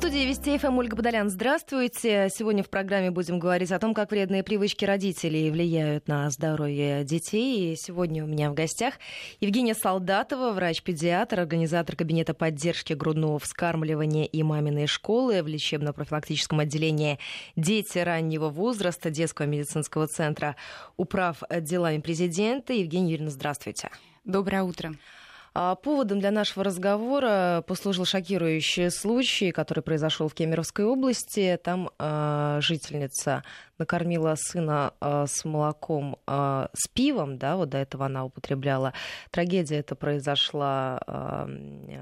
студии 0.00 0.24
Вести 0.24 0.56
ФМ 0.56 0.78
Ольга 0.78 0.96
Подолян. 0.96 1.28
Здравствуйте. 1.28 2.28
Сегодня 2.34 2.62
в 2.62 2.70
программе 2.70 3.10
будем 3.10 3.38
говорить 3.38 3.70
о 3.70 3.78
том, 3.78 3.92
как 3.92 4.10
вредные 4.10 4.42
привычки 4.42 4.86
родителей 4.86 5.50
влияют 5.50 6.08
на 6.08 6.30
здоровье 6.30 7.04
детей. 7.04 7.74
И 7.74 7.76
сегодня 7.76 8.24
у 8.24 8.26
меня 8.26 8.50
в 8.50 8.54
гостях 8.54 8.94
Евгения 9.40 9.74
Солдатова, 9.74 10.52
врач-педиатр, 10.52 11.40
организатор 11.40 11.96
кабинета 11.96 12.32
поддержки 12.32 12.94
грудного 12.94 13.38
вскармливания 13.38 14.24
и 14.24 14.42
маминой 14.42 14.86
школы 14.86 15.42
в 15.42 15.46
лечебно-профилактическом 15.46 16.60
отделении 16.60 17.18
«Дети 17.56 17.98
раннего 17.98 18.48
возраста» 18.48 19.10
детского 19.10 19.44
медицинского 19.44 20.06
центра 20.06 20.56
управ 20.96 21.42
делами 21.50 21.98
президента. 21.98 22.72
Евгения 22.72 23.10
Юрьевна, 23.10 23.30
здравствуйте. 23.32 23.90
Доброе 24.24 24.62
утро. 24.62 24.94
А 25.52 25.74
поводом 25.74 26.20
для 26.20 26.30
нашего 26.30 26.64
разговора 26.64 27.64
послужил 27.66 28.04
шокирующий 28.04 28.90
случай, 28.90 29.50
который 29.50 29.82
произошел 29.82 30.28
в 30.28 30.34
Кемеровской 30.34 30.84
области. 30.84 31.58
Там 31.62 31.90
э, 31.98 32.58
жительница 32.62 33.42
накормила 33.78 34.34
сына 34.36 34.94
э, 35.00 35.26
с 35.28 35.44
молоком, 35.44 36.16
с 36.26 36.88
пивом, 36.92 37.38
да, 37.38 37.56
вот 37.56 37.70
до 37.70 37.78
этого 37.78 38.06
она 38.06 38.24
употребляла. 38.24 38.92
Трагедия 39.30 39.76
эта 39.78 39.94
произошла 39.94 41.00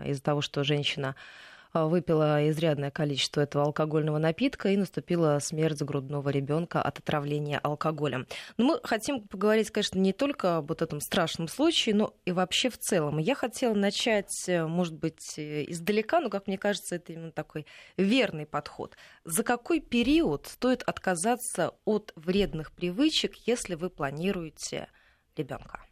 из-за 0.05 0.23
того, 0.23 0.41
что 0.41 0.65
женщина 0.65 1.11
а, 1.11 1.49
выпила 1.73 2.49
изрядное 2.49 2.91
количество 2.91 3.41
этого 3.41 3.65
алкогольного 3.65 4.19
напитка 4.19 4.71
и 4.71 4.77
наступила 4.77 5.39
смерть 5.41 5.83
грудного 5.83 6.31
ребенка 6.31 6.81
от 6.81 6.99
отравления 6.99 7.59
алкоголем. 7.59 8.27
Но 8.57 8.65
мы 8.65 8.81
хотим 8.83 9.21
поговорить, 9.21 9.71
конечно, 9.71 9.99
не 9.99 10.13
только 10.13 10.57
об 10.57 10.69
вот 10.69 10.83
этом 10.83 11.01
страшном 11.01 11.49
случае, 11.49 11.95
но 11.95 12.15
и 12.25 12.33
вообще 12.33 12.71
в 12.71 12.79
целом. 12.79 13.19
Я 13.19 13.35
хотела 13.35 13.75
начать, 13.75 14.49
э, 14.49 14.67
может 14.67 14.95
быть, 14.95 15.39
э, 15.39 15.65
издалека, 15.69 16.21
но, 16.21 16.31
как 16.31 16.47
мне 16.47 16.59
кажется, 16.59 16.97
это 16.97 17.13
именно 17.13 17.33
такой 17.33 17.67
верный 17.97 18.47
подход. 18.47 18.97
За 19.25 19.43
какой 19.43 19.81
период 19.81 20.47
стоит 20.47 20.83
отказаться 20.83 21.75
от 21.85 22.13
вредных 22.17 22.73
привычек, 22.73 23.35
если 23.47 23.75
вы 23.75 23.91
планируете 23.91 24.89
ребенка? 25.37 25.83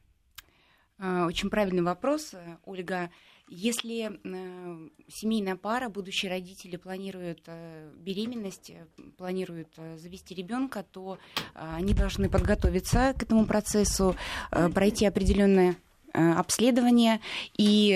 А, 0.98 1.26
очень 1.26 1.50
правильный 1.50 1.82
вопрос, 1.82 2.32
э, 2.34 2.56
Ольга. 2.64 3.10
Если 3.48 4.10
э, 4.10 4.88
семейная 5.06 5.54
пара, 5.54 5.88
будущие 5.88 6.32
родители 6.32 6.76
планируют 6.76 7.42
э, 7.46 7.90
беременность, 7.96 8.70
э, 8.70 8.86
планируют 9.16 9.68
завести 9.96 10.34
ребенка, 10.34 10.84
то 10.90 11.18
они 11.54 11.94
должны 11.94 12.28
подготовиться 12.28 13.14
к 13.16 13.22
этому 13.22 13.46
процессу, 13.46 14.16
пройти 14.50 15.06
определенное 15.06 15.76
обследование 16.12 17.20
и 17.56 17.92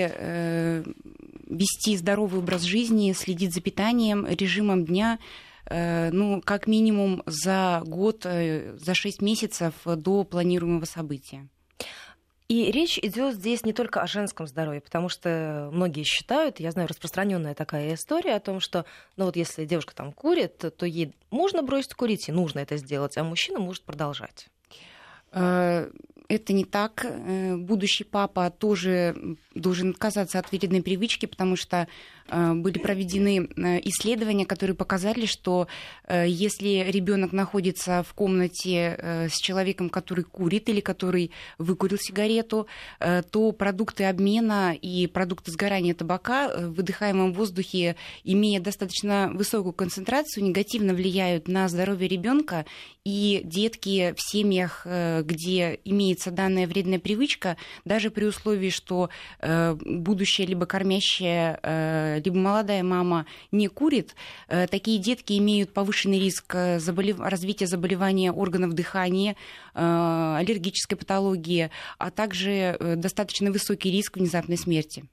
вести 1.47 1.97
здоровый 1.97 2.39
образ 2.39 2.61
жизни, 2.61 3.13
следить 3.13 3.53
за 3.53 3.61
питанием, 3.61 4.27
режимом 4.27 4.85
дня, 4.85 5.19
ну, 5.69 6.41
как 6.43 6.67
минимум 6.67 7.23
за 7.25 7.81
год, 7.85 8.23
за 8.23 8.93
шесть 8.93 9.21
месяцев 9.21 9.73
до 9.85 10.23
планируемого 10.23 10.85
события. 10.85 11.47
И 12.51 12.69
речь 12.69 12.99
идет 13.01 13.35
здесь 13.35 13.63
не 13.63 13.71
только 13.71 14.01
о 14.01 14.07
женском 14.07 14.45
здоровье, 14.45 14.81
потому 14.81 15.07
что 15.07 15.69
многие 15.71 16.03
считают, 16.03 16.59
я 16.59 16.71
знаю, 16.71 16.89
распространенная 16.89 17.55
такая 17.55 17.93
история 17.93 18.35
о 18.35 18.41
том, 18.41 18.59
что, 18.59 18.83
ну 19.15 19.23
вот 19.23 19.37
если 19.37 19.63
девушка 19.63 19.95
там 19.95 20.11
курит, 20.11 20.57
то 20.57 20.85
ей 20.85 21.13
можно 21.29 21.63
бросить 21.63 21.93
курить, 21.93 22.27
и 22.27 22.33
нужно 22.33 22.59
это 22.59 22.75
сделать, 22.75 23.17
а 23.17 23.23
мужчина 23.23 23.59
может 23.59 23.83
продолжать. 23.83 24.49
Э, 25.31 25.89
это 26.27 26.51
не 26.51 26.65
так. 26.65 27.05
Э, 27.05 27.55
будущий 27.55 28.03
папа 28.03 28.49
тоже 28.49 29.15
должен 29.55 29.91
отказаться 29.91 30.39
от 30.39 30.51
вредной 30.51 30.81
привычки, 30.81 31.25
потому 31.25 31.55
что 31.55 31.87
э, 32.27 32.53
были 32.53 32.79
проведены 32.79 33.49
исследования, 33.83 34.45
которые 34.45 34.75
показали, 34.75 35.25
что 35.25 35.67
если 36.09 36.89
ребенок 36.89 37.31
находится 37.31 38.03
в 38.03 38.13
комнате 38.13 39.27
с 39.29 39.37
человеком, 39.39 39.89
который 39.89 40.23
курит 40.23 40.69
или 40.69 40.79
который 40.79 41.31
выкурил 41.57 41.97
сигарету, 41.97 42.67
то 42.99 43.51
продукты 43.51 44.05
обмена 44.05 44.73
и 44.73 45.07
продукты 45.07 45.51
сгорания 45.51 45.93
табака 45.93 46.49
в 46.49 46.73
выдыхаемом 46.73 47.33
воздухе, 47.33 47.95
имея 48.23 48.59
достаточно 48.59 49.31
высокую 49.33 49.73
концентрацию, 49.73 50.43
негативно 50.43 50.93
влияют 50.93 51.47
на 51.47 51.67
здоровье 51.67 52.07
ребенка. 52.07 52.65
И 53.03 53.41
детки 53.43 54.13
в 54.15 54.21
семьях, 54.21 54.85
где 54.85 55.79
имеется 55.85 56.31
данная 56.31 56.67
вредная 56.67 56.99
привычка, 56.99 57.57
даже 57.85 58.11
при 58.11 58.25
условии, 58.25 58.69
что 58.69 59.09
э, 59.39 59.40
будущая 59.41 60.45
либо 60.47 60.65
кормящая, 60.65 61.59
э, 61.61 62.21
либо 62.23 62.37
молодая 62.37 62.83
мама 62.83 63.25
не 63.51 63.67
курит, 63.67 64.15
э, 64.47 64.67
такие 64.67 64.99
детки 64.99 65.37
имеют 65.37 65.73
повышенный 65.73 66.19
риск 66.19 66.53
э, 66.55 66.79
заболев... 66.79 67.19
развития 67.19 67.67
заболевания 67.67 68.31
органов 68.31 68.73
дыхания, 68.73 69.35
э, 69.73 70.35
аллергической 70.37 70.97
патологии, 70.97 71.71
а 71.97 72.11
также 72.11 72.51
э, 72.51 72.95
достаточно 72.95 73.51
высокий 73.51 73.91
риск 73.91 74.17
внезапной 74.17 74.57
смерти. 74.57 75.05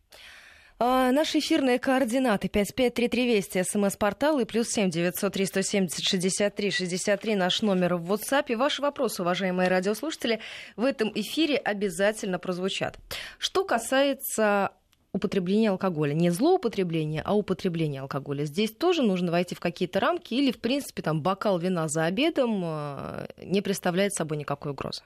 А, 0.81 1.11
наши 1.11 1.41
эфирные 1.41 1.81
координаты 1.81 2.49
553320, 2.49 3.69
смс-портал 3.69 4.39
и 4.39 4.45
плюс 4.45 4.69
7 4.69 4.91
903 4.91 5.47
170 5.47 6.05
63 6.05 6.71
63 6.71 7.35
наш 7.35 7.63
номер 7.63 7.97
в 7.97 8.13
WhatsApp. 8.13 8.45
И 8.49 8.55
ваши 8.55 8.81
вопросы, 8.81 9.23
уважаемые 9.23 9.69
радиослушатели, 9.69 10.39
в 10.77 10.85
этом 10.85 11.11
эфире 11.17 11.57
обязательно 11.57 12.39
прозвучат. 12.39 12.97
Что 13.39 13.65
касается 13.65 14.71
употребления 15.13 15.71
алкоголя. 15.71 16.13
Не 16.13 16.31
злоупотребление, 16.31 17.23
а 17.25 17.35
употребление 17.35 18.03
алкоголя. 18.03 18.45
Здесь 18.45 18.71
тоже 18.73 19.03
нужно 19.03 19.33
войти 19.33 19.55
в 19.55 19.61
какие-то 19.61 20.01
рамки 20.01 20.35
или, 20.35 20.53
в 20.53 20.59
принципе, 20.59 21.03
там 21.03 21.23
бокал 21.23 21.59
вина 21.59 21.89
за 21.89 22.05
обедом 22.05 22.63
э, 22.65 23.27
не 23.43 23.63
представляет 23.63 24.15
собой 24.15 24.37
никакой 24.37 24.73
угрозы. 24.73 25.03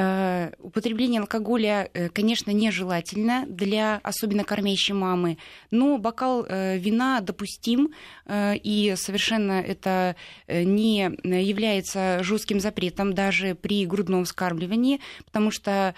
Э, 0.00 0.52
употребление 0.60 1.20
алкоголя, 1.20 1.90
э, 1.92 2.08
конечно, 2.08 2.52
нежелательно 2.52 3.46
для 3.48 3.98
особенно 4.04 4.44
кормящей 4.44 4.94
мамы, 4.94 5.38
но 5.72 5.98
бокал 5.98 6.46
э, 6.48 6.78
вина 6.78 7.20
допустим, 7.20 7.92
и 8.30 8.94
совершенно 8.96 9.60
это 9.60 10.14
не 10.46 11.10
является 11.24 12.22
жестким 12.22 12.60
запретом 12.60 13.14
даже 13.14 13.54
при 13.54 13.86
грудном 13.86 14.24
вскармливании, 14.24 15.00
потому 15.24 15.50
что 15.50 15.94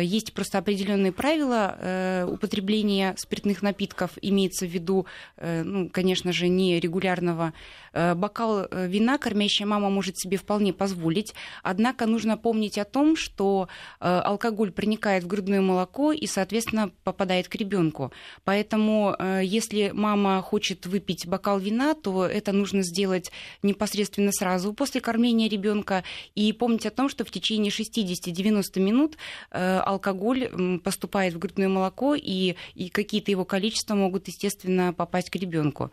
есть 0.00 0.32
просто 0.32 0.58
определенные 0.58 1.10
правила 1.12 2.28
употребления 2.30 3.14
спиртных 3.18 3.62
напитков, 3.62 4.12
имеется 4.22 4.66
в 4.66 4.70
виду, 4.70 5.06
ну, 5.40 5.90
конечно 5.90 6.32
же, 6.32 6.48
не 6.48 6.78
регулярного. 6.78 7.52
Бокал 7.92 8.68
вина 8.70 9.18
кормящая 9.18 9.66
мама 9.66 9.90
может 9.90 10.16
себе 10.16 10.36
вполне 10.36 10.72
позволить, 10.72 11.34
однако 11.62 12.06
нужно 12.06 12.36
помнить 12.36 12.78
о 12.78 12.84
том, 12.84 13.16
что 13.16 13.33
что 13.34 13.68
э, 14.00 14.06
алкоголь 14.06 14.70
проникает 14.70 15.24
в 15.24 15.26
грудное 15.26 15.60
молоко 15.60 16.12
и, 16.12 16.26
соответственно, 16.26 16.90
попадает 17.02 17.48
к 17.48 17.54
ребенку. 17.56 18.12
Поэтому, 18.44 19.16
э, 19.18 19.40
если 19.42 19.90
мама 19.92 20.40
хочет 20.40 20.86
выпить 20.86 21.26
бокал 21.26 21.58
вина, 21.58 21.94
то 21.94 22.24
это 22.24 22.52
нужно 22.52 22.82
сделать 22.82 23.32
непосредственно 23.62 24.30
сразу 24.30 24.72
после 24.72 25.00
кормления 25.00 25.48
ребенка 25.48 26.04
и 26.36 26.52
помнить 26.52 26.86
о 26.86 26.90
том, 26.90 27.08
что 27.08 27.24
в 27.24 27.30
течение 27.30 27.72
60-90 27.72 28.80
минут 28.80 29.16
э, 29.50 29.78
алкоголь 29.78 30.80
поступает 30.84 31.34
в 31.34 31.38
грудное 31.38 31.68
молоко 31.68 32.14
и, 32.14 32.54
и 32.74 32.88
какие-то 32.88 33.32
его 33.32 33.44
количества 33.44 33.94
могут, 33.96 34.28
естественно, 34.28 34.92
попасть 34.92 35.30
к 35.30 35.36
ребенку 35.36 35.90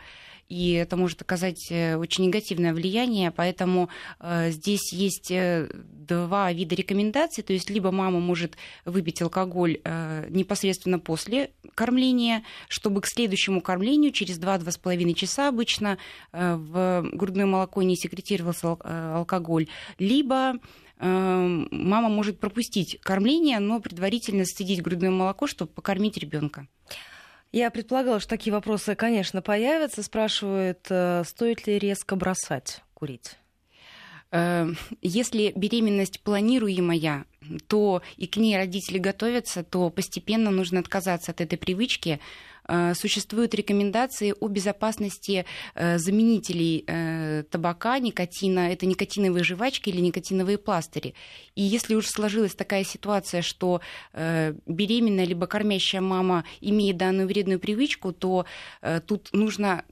и 0.50 0.74
это 0.74 0.98
может 0.98 1.22
оказать 1.22 1.68
э, 1.70 1.96
очень 1.96 2.26
негативное 2.26 2.74
влияние, 2.74 3.32
поэтому 3.32 3.90
э, 4.20 4.52
здесь 4.52 4.92
есть 4.94 5.32
э, 5.32 5.70
два 5.74 6.52
вида 6.52 6.76
рекомендаций, 6.76 7.44
то 7.44 7.54
есть 7.54 7.70
либо 7.70 7.92
мама 7.92 8.20
может 8.20 8.58
выпить 8.86 9.22
алкоголь 9.22 9.80
непосредственно 10.30 11.00
после 11.00 11.52
кормления, 11.76 12.44
чтобы 12.68 13.02
к 13.02 13.08
следующему 13.08 13.62
кормлению 13.62 14.12
через 14.12 14.40
2-2,5 14.40 15.14
часа 15.14 15.48
обычно 15.48 15.98
в 16.32 17.08
грудное 17.14 17.46
молоко 17.46 17.82
не 17.82 17.96
секретировался 17.96 18.74
алкоголь, 19.16 19.68
либо 20.00 20.56
мама 21.00 22.10
может 22.10 22.40
пропустить 22.40 23.00
кормление, 23.02 23.60
но 23.60 23.80
предварительно 23.80 24.46
сцедить 24.46 24.82
грудное 24.82 25.12
молоко, 25.12 25.48
чтобы 25.48 25.72
покормить 25.72 26.18
ребенка. 26.18 26.68
Я 27.52 27.70
предполагала, 27.70 28.20
что 28.20 28.30
такие 28.30 28.54
вопросы, 28.54 28.96
конечно, 28.96 29.42
появятся. 29.42 30.04
Спрашивают, 30.04 30.88
э, 30.90 31.24
стоит 31.26 31.68
ли 31.68 31.78
резко 31.78 32.16
бросать 32.16 32.82
курить? 32.94 33.38
Э, 34.32 34.68
если 35.02 35.52
беременность 35.56 36.22
планируемая, 36.22 37.26
то 37.68 38.02
и 38.16 38.28
к 38.28 38.38
ней 38.38 38.56
родители 38.56 38.98
готовятся, 38.98 39.64
то 39.64 39.90
постепенно 39.90 40.50
нужно 40.50 40.80
отказаться 40.80 41.32
от 41.32 41.42
этой 41.42 41.58
привычки, 41.58 42.22
существуют 42.94 43.54
рекомендации 43.54 44.34
о 44.40 44.48
безопасности 44.48 45.46
э, 45.76 45.98
заменителей 45.98 46.84
э, 46.88 47.44
табака, 47.50 48.00
никотина. 48.00 48.72
Это 48.72 48.86
никотиновые 48.86 49.44
жвачки 49.44 49.90
или 49.90 50.02
никотиновые 50.02 50.58
пластыри. 50.58 51.14
И 51.56 51.62
если 51.62 51.96
уж 51.96 52.08
сложилась 52.08 52.56
такая 52.56 52.84
ситуация, 52.84 53.42
что 53.42 53.82
беременная 54.14 55.26
либо 55.26 55.48
кормящая 55.48 56.02
мама 56.02 56.44
имеет 56.62 56.98
данную 56.98 57.28
вредную 57.28 57.60
привычку, 57.60 58.14
то 58.14 58.46
тут 59.08 59.30
нужно 59.34 59.84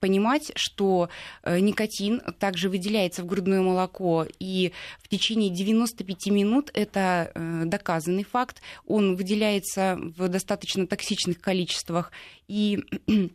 понимать, 0.00 0.52
что 0.54 1.08
э, 1.42 1.58
никотин 1.60 2.20
также 2.38 2.68
выделяется 2.68 3.22
в 3.22 3.26
грудное 3.26 3.60
молоко, 3.60 4.26
и 4.38 4.72
в 5.02 5.08
течение 5.08 5.50
95 5.50 6.26
минут 6.26 6.70
это 6.74 7.30
э, 7.34 7.62
доказанный 7.64 8.24
факт. 8.24 8.60
Он 8.86 9.16
выделяется 9.16 9.98
в 10.16 10.28
достаточно 10.28 10.86
токсичных 10.86 11.40
количествах, 11.40 12.12
и 12.48 12.84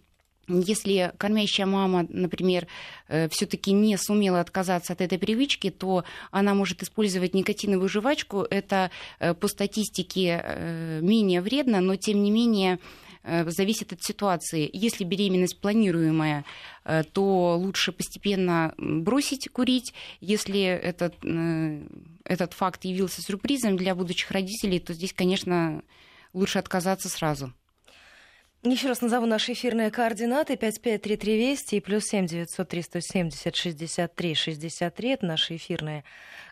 если 0.47 1.13
кормящая 1.17 1.65
мама, 1.65 2.05
например, 2.09 2.67
э, 3.07 3.27
все-таки 3.29 3.71
не 3.71 3.97
сумела 3.97 4.39
отказаться 4.39 4.93
от 4.93 5.01
этой 5.01 5.17
привычки, 5.17 5.69
то 5.69 6.03
она 6.31 6.53
может 6.53 6.83
использовать 6.83 7.33
никотиновую 7.33 7.89
жвачку. 7.89 8.45
Это 8.49 8.91
по 9.19 9.47
статистике 9.47 10.99
менее 11.01 11.41
вредно, 11.41 11.81
но 11.81 11.95
тем 11.95 12.23
не 12.23 12.31
менее 12.31 12.79
зависит 13.23 13.93
от 13.93 14.01
ситуации. 14.03 14.69
Если 14.73 15.03
беременность 15.03 15.59
планируемая, 15.59 16.45
э, 16.83 17.03
то 17.03 17.55
лучше 17.57 17.91
постепенно 17.91 18.73
бросить 18.77 19.49
курить. 19.49 19.93
Если 20.19 20.61
этот, 20.61 21.15
э, 21.23 21.81
этот 22.25 22.53
факт 22.53 22.85
явился 22.85 23.21
сюрпризом 23.21 23.77
для 23.77 23.95
будущих 23.95 24.31
родителей, 24.31 24.79
то 24.79 24.93
здесь, 24.93 25.13
конечно, 25.13 25.83
лучше 26.33 26.59
отказаться 26.59 27.09
сразу. 27.09 27.53
Еще 28.63 28.89
раз 28.89 29.01
назову 29.01 29.25
наши 29.25 29.53
эфирные 29.53 29.89
координаты. 29.89 30.55
553320 30.55 31.73
и 31.73 31.79
плюс 31.79 32.05
7 32.05 32.27
903 32.27 32.81
170 32.83 33.55
63 33.55 34.35
63. 34.35 35.09
Это 35.09 35.25
наши 35.25 35.55
эфирные 35.55 36.03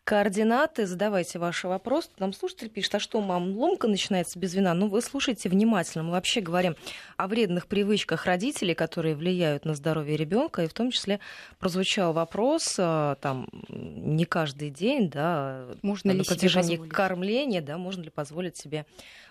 координаты. 0.05 0.87
Задавайте 0.87 1.37
ваши 1.37 1.67
вопросы. 1.67 2.09
Нам 2.17 2.33
слушатель 2.33 2.69
пишет, 2.69 2.95
а 2.95 2.99
что, 2.99 3.21
мам, 3.21 3.55
ломка 3.55 3.87
начинается 3.87 4.39
без 4.39 4.55
вина? 4.55 4.73
Ну, 4.73 4.87
вы 4.87 5.03
слушайте 5.03 5.49
внимательно. 5.49 6.03
Мы 6.03 6.13
вообще 6.13 6.41
говорим 6.41 6.75
о 7.15 7.27
вредных 7.27 7.67
привычках 7.67 8.25
родителей, 8.25 8.73
которые 8.73 9.15
влияют 9.15 9.65
на 9.65 9.75
здоровье 9.75 10.17
ребенка. 10.17 10.63
И 10.63 10.67
в 10.67 10.73
том 10.73 10.89
числе 10.89 11.19
прозвучал 11.59 12.13
вопрос, 12.13 12.73
а, 12.79 13.17
там, 13.21 13.47
не 13.67 14.25
каждый 14.25 14.71
день, 14.71 15.11
да, 15.11 15.67
можно 15.83 16.11
на 16.11 16.17
ли 16.17 16.23
протяжении 16.23 16.77
кормления, 16.77 17.61
да, 17.61 17.77
можно 17.77 18.01
ли 18.01 18.09
позволить 18.09 18.57
себе 18.57 18.87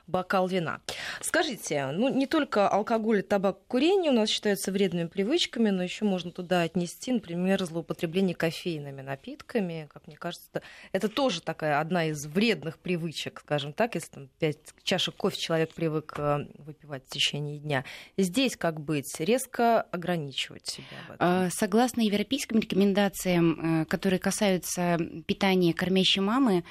бокал 0.08 0.48
вина. 0.48 0.80
Скажите, 1.20 1.88
ну 1.92 2.08
не 2.08 2.26
только 2.26 2.68
алкоголь, 2.68 3.22
табак, 3.22 3.58
курение 3.68 4.10
у 4.10 4.14
нас 4.14 4.30
считаются 4.30 4.72
вредными 4.72 5.06
привычками, 5.06 5.70
но 5.70 5.82
еще 5.82 6.04
можно 6.04 6.32
туда 6.32 6.62
отнести, 6.62 7.12
например, 7.12 7.62
злоупотребление 7.64 8.34
кофейными 8.34 9.02
напитками. 9.02 9.88
Как 9.92 10.06
мне 10.06 10.16
кажется, 10.16 10.62
это, 10.92 11.08
тоже 11.08 11.42
такая 11.42 11.80
одна 11.80 12.06
из 12.06 12.26
вредных 12.26 12.78
привычек, 12.78 13.40
скажем 13.40 13.72
так, 13.72 13.94
если 13.94 14.10
там 14.10 14.28
5 14.38 14.56
чашек 14.82 15.14
кофе 15.14 15.36
человек 15.36 15.74
привык 15.74 16.14
э, 16.16 16.46
выпивать 16.58 17.04
в 17.06 17.10
течение 17.10 17.58
дня. 17.58 17.84
Здесь 18.16 18.56
как 18.56 18.80
быть? 18.80 19.20
Резко 19.20 19.82
ограничивать 19.82 20.66
себя? 20.66 20.86
А, 21.18 21.50
согласно 21.50 22.00
европейским 22.00 22.58
рекомендациям, 22.58 23.82
э, 23.82 23.84
которые 23.86 24.18
касаются 24.18 24.98
питания 25.26 25.74
кормящей 25.74 26.22
мамы, 26.22 26.64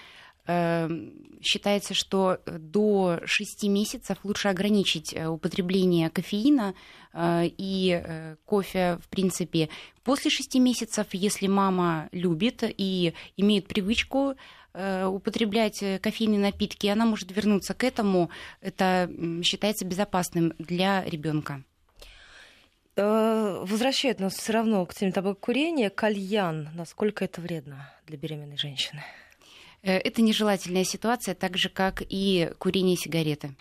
считается, 1.42 1.94
что 1.94 2.40
до 2.46 3.20
6 3.26 3.64
месяцев 3.64 4.18
лучше 4.24 4.50
ограничить 4.50 5.14
э, 5.14 5.28
употребление 5.28 6.10
кофеина 6.10 6.74
э, 7.14 7.50
и 7.58 8.02
э, 8.04 8.36
кофе, 8.46 9.00
в 9.04 9.10
принципе. 9.10 9.70
После 10.04 10.32
6 10.32 10.56
месяцев, 10.56 11.08
если 11.12 11.48
мама 11.48 12.10
любит 12.12 12.64
и 12.64 13.14
имеет 13.36 13.68
привычку 13.68 14.36
употреблять 14.74 15.84
кофейные 16.02 16.40
напитки, 16.40 16.86
она 16.86 17.08
может 17.08 17.36
вернуться 17.36 17.74
к 17.74 17.84
этому. 17.84 18.30
Это 18.62 19.10
считается 19.42 19.86
безопасным 19.86 20.54
для 20.60 21.04
ребенка. 21.04 21.64
Возвращает 22.96 24.20
нас 24.20 24.36
все 24.36 24.54
равно 24.54 24.86
к 24.86 24.94
теме 24.94 25.12
табакокурения. 25.12 25.90
Кальян. 25.90 26.70
Насколько 26.76 27.26
это 27.26 27.42
вредно 27.42 27.92
для 28.06 28.18
беременной 28.18 28.58
женщины? 28.58 29.04
Э, 29.84 29.98
это 29.98 30.22
нежелательная 30.22 30.84
ситуация, 30.84 31.36
так 31.36 31.58
же, 31.58 31.70
как 31.70 32.04
и 32.08 32.52
курение 32.60 32.96
сигареты. 32.96 33.56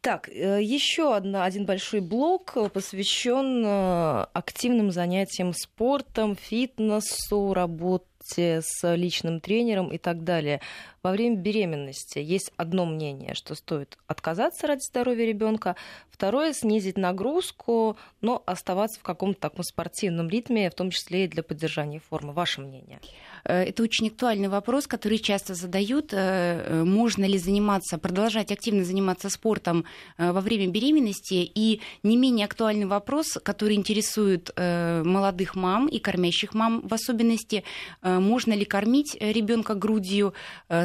Так, 0.00 0.28
э, 0.30 0.62
еще 0.62 1.14
одна, 1.14 1.44
один 1.44 1.66
большой 1.66 2.00
блок 2.00 2.56
посвящен 2.72 3.62
э, 3.64 4.26
активным 4.32 4.90
занятиям 4.90 5.52
спортом, 5.52 6.36
фитнесу, 6.36 7.52
работе 7.52 8.60
с 8.62 8.94
личным 8.94 9.40
тренером 9.40 9.88
и 9.88 9.98
так 9.98 10.24
далее. 10.24 10.60
Во 11.02 11.12
время 11.12 11.36
беременности 11.36 12.18
есть 12.18 12.52
одно 12.58 12.84
мнение, 12.84 13.34
что 13.34 13.54
стоит 13.54 13.96
отказаться 14.06 14.66
ради 14.66 14.82
здоровья 14.82 15.24
ребенка, 15.24 15.76
второе 16.10 16.52
снизить 16.52 16.98
нагрузку, 16.98 17.96
но 18.20 18.42
оставаться 18.44 19.00
в 19.00 19.02
каком-то 19.02 19.40
таком 19.40 19.64
спортивном 19.64 20.28
ритме, 20.28 20.68
в 20.68 20.74
том 20.74 20.90
числе 20.90 21.24
и 21.24 21.28
для 21.28 21.42
поддержания 21.42 22.00
формы. 22.00 22.34
Ваше 22.34 22.60
мнение? 22.60 23.00
Э, 23.44 23.62
это 23.62 23.82
очень 23.82 24.08
актуальный 24.08 24.48
вопрос, 24.48 24.86
который 24.86 25.18
часто 25.18 25.54
задают. 25.54 26.12
Э, 26.12 26.62
э, 26.66 26.84
можно 26.84 27.24
ли 27.24 27.38
заниматься, 27.38 27.96
продолжать 27.96 28.52
активно 28.52 28.84
заниматься 28.84 29.30
спортом 29.30 29.86
во 30.18 30.40
время 30.42 30.68
беременности? 30.68 31.50
И 31.54 31.80
не 32.02 32.18
менее 32.18 32.44
актуальный 32.44 32.86
вопрос, 32.86 33.38
который 33.42 33.76
интересует 33.76 34.50
молодых 34.56 35.54
мам 35.54 35.86
и 35.86 35.98
кормящих 35.98 36.54
мам 36.54 36.86
в 36.86 36.92
особенности, 36.92 37.64
можно 38.02 38.52
ли 38.52 38.64
кормить 38.64 39.16
ребенка 39.20 39.74
грудью, 39.74 40.34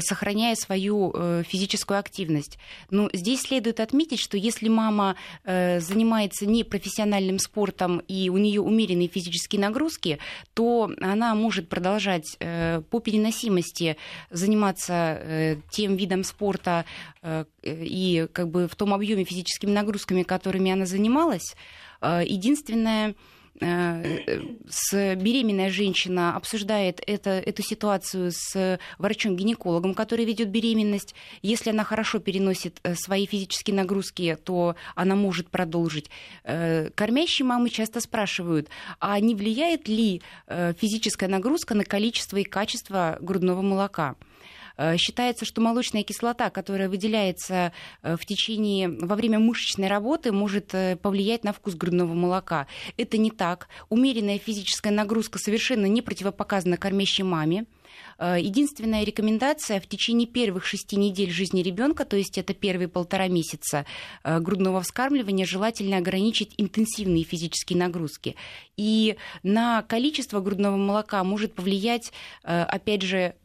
сохраняя 0.06 0.56
свою 0.56 1.14
физическую 1.48 2.00
активность. 2.00 2.58
Но 2.90 3.10
здесь 3.14 3.42
следует 3.42 3.80
отметить, 3.80 4.20
что 4.20 4.38
если 4.38 4.70
мама 4.70 5.16
занимается 5.44 6.46
непрофессиональным 6.46 7.40
спортом 7.40 8.00
и 8.08 8.30
у 8.30 8.38
нее 8.38 8.62
умеренные 8.62 9.08
физические 9.08 9.62
нагрузки, 9.62 10.20
то 10.54 10.92
она 11.02 11.36
может 11.36 11.70
продолжать 11.70 12.38
Э, 12.40 12.82
по 12.90 13.00
переносимости 13.00 13.98
заниматься 14.30 15.18
э, 15.20 15.56
тем 15.72 15.96
видом 15.96 16.24
спорта 16.24 16.86
э, 17.22 17.46
и 17.64 18.28
как 18.32 18.50
бы 18.50 18.68
в 18.68 18.76
том 18.76 18.94
объеме 18.94 19.24
физическими 19.24 19.72
нагрузками, 19.72 20.24
которыми 20.24 20.72
она 20.72 20.86
занималась. 20.86 21.56
Единственное, 22.02 23.10
Э, 23.10 23.14
с 23.60 25.16
беременная 25.16 25.70
женщина 25.70 26.36
обсуждает 26.36 27.02
это, 27.08 27.30
эту 27.30 27.64
ситуацию 27.64 28.32
с 28.34 28.80
врачом-гинекологом, 28.98 29.94
который 29.94 30.26
ведет 30.26 30.50
беременность. 30.50 31.16
Если 31.42 31.70
она 31.70 31.84
хорошо 31.84 32.20
переносит 32.20 32.80
э, 32.84 32.96
свои 32.96 33.26
физические 33.26 33.76
нагрузки, 33.76 34.38
то 34.44 34.76
она 34.94 35.16
может 35.16 35.50
продолжить. 35.50 36.10
Э, 36.44 36.90
кормящие 36.96 37.46
мамы 37.46 37.70
часто 37.70 38.02
спрашивают, 38.02 38.70
а 39.00 39.20
не 39.20 39.36
влияет 39.36 39.88
ли 39.88 40.22
физическая 40.48 41.30
нагрузка 41.30 41.76
на 41.76 41.86
количество 41.86 42.38
и 42.38 42.44
качество 42.44 43.18
грудного 43.22 43.62
молока? 43.62 44.16
Э, 44.78 44.98
считается, 44.98 45.46
что 45.46 45.62
молочная 45.62 46.04
кислота, 46.04 46.50
которая 46.50 46.90
выделяется 46.90 47.72
э, 48.02 48.18
в 48.18 48.26
течение, 48.26 48.90
во 48.90 49.16
время 49.16 49.40
мышечной 49.40 49.88
работы, 49.88 50.32
может 50.32 50.74
э, 50.74 50.98
повлиять 50.98 51.44
на 51.44 51.54
вкус 51.54 51.76
грудного 51.76 52.14
молока. 52.14 52.68
Это 52.98 53.18
не 53.18 53.32
так. 53.32 53.68
Умеренная 53.90 54.40
физическая 54.40 54.92
нагрузка 54.92 55.40
совершенно 55.40 55.86
не 55.86 56.02
противопоказана 56.02 56.78
кормящей 56.78 57.24
маме. 57.24 57.66
Э, 58.18 58.38
единственная 58.40 59.04
рекомендация 59.04 59.80
в 59.80 59.88
течение 59.88 60.28
первых 60.28 60.66
шести 60.66 60.96
недель 60.96 61.32
жизни 61.32 61.62
ребенка, 61.62 62.06
то 62.06 62.16
есть 62.16 62.38
это 62.38 62.54
первые 62.54 62.88
полтора 62.88 63.28
месяца 63.28 63.86
э, 64.24 64.40
грудного 64.40 64.82
вскармливания, 64.82 65.46
желательно 65.46 65.98
ограничить 65.98 66.54
интенсивные 66.58 67.24
физические 67.24 67.78
нагрузки. 67.78 68.36
И 68.78 69.18
на 69.44 69.82
количество 69.84 70.40
грудного 70.40 70.78
молока 70.78 71.24
может 71.24 71.54
повлиять, 71.54 72.12
э, 72.44 72.62
опять 72.64 73.02
же, 73.02 73.36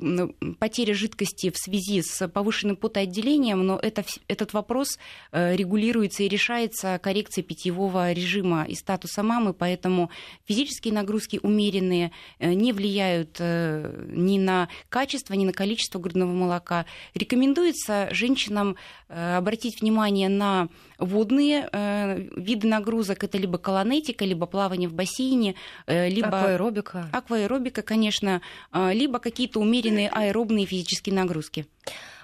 потеря 0.59 0.95
жидкости 0.95 1.51
в 1.51 1.57
связи 1.57 2.03
с 2.03 2.29
повышенным 2.29 2.77
потоотделением, 2.77 3.67
но 3.67 3.79
это, 3.79 4.05
этот 4.29 4.53
вопрос 4.53 4.99
регулируется 5.33 6.23
и 6.23 6.29
решается 6.29 6.99
коррекцией 7.03 7.45
питьевого 7.45 8.13
режима 8.13 8.65
и 8.65 8.75
статуса 8.75 9.23
мамы, 9.23 9.53
поэтому 9.53 10.11
физические 10.47 10.95
нагрузки 10.95 11.41
умеренные 11.43 12.13
не 12.39 12.73
влияют 12.73 13.39
ни 13.41 14.39
на 14.39 14.60
качество, 14.89 15.35
ни 15.35 15.45
на 15.45 15.53
количество 15.53 15.99
грудного 15.99 16.33
молока. 16.33 16.87
Рекомендуется 17.15 18.09
женщинам 18.11 18.77
э, 19.09 19.37
обратить 19.37 19.81
внимание 19.81 20.29
на 20.29 20.69
водные 20.99 21.69
э, 21.73 22.29
виды 22.37 22.69
нагрузок. 22.69 23.25
Это 23.25 23.39
либо 23.39 23.59
колонетика, 23.59 24.25
либо 24.25 24.47
плавание 24.47 24.89
в 24.89 24.95
бассейне, 24.95 25.55
э, 25.87 26.09
либо... 26.09 26.29
Акваэробика. 26.29 27.09
Акваэробика, 27.13 27.83
конечно, 27.83 28.43
либо 28.73 29.19
какие-то 29.19 29.61
умеренные 29.61 30.09
аэробные 30.09 30.67
физические 30.67 31.15
нагрузки. 31.15 31.67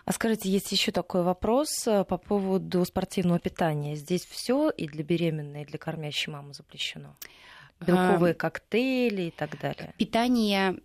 А 0.04 0.12
скажите, 0.12 0.48
есть 0.48 0.70
еще 0.70 0.92
такой 0.92 1.22
вопрос 1.22 1.68
по 1.84 2.16
поводу 2.16 2.84
спортивного 2.84 3.40
питания. 3.40 3.96
Здесь 3.96 4.24
все 4.24 4.70
и 4.70 4.86
для 4.86 5.02
беременной, 5.02 5.62
и 5.62 5.66
для 5.66 5.78
кормящей 5.78 6.32
мамы 6.32 6.54
запрещено? 6.54 7.16
Белковые 7.84 8.34
коктейли 8.34 9.22
и 9.22 9.30
так 9.30 9.58
далее? 9.60 9.92
Питание 9.98 10.76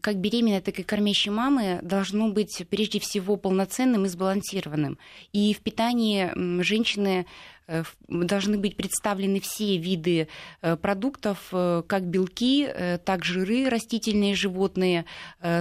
как 0.00 0.16
беременной, 0.16 0.60
так 0.60 0.78
и 0.78 0.82
кормящей 0.82 1.30
мамы 1.30 1.78
должно 1.82 2.28
быть 2.28 2.66
прежде 2.68 2.98
всего 3.00 3.36
полноценным 3.36 4.04
и 4.04 4.08
сбалансированным. 4.08 4.98
И 5.32 5.54
в 5.54 5.60
питании 5.60 6.30
женщины 6.62 7.26
э, 7.66 7.84
должны 8.08 8.58
быть 8.58 8.76
представлены 8.76 9.40
все 9.40 9.76
виды 9.76 10.28
э, 10.62 10.76
продуктов, 10.76 11.48
э, 11.52 11.82
как 11.86 12.04
белки, 12.04 12.68
так 13.04 13.24
жиры 13.24 13.68
растительные, 13.68 14.34
животные, 14.34 15.04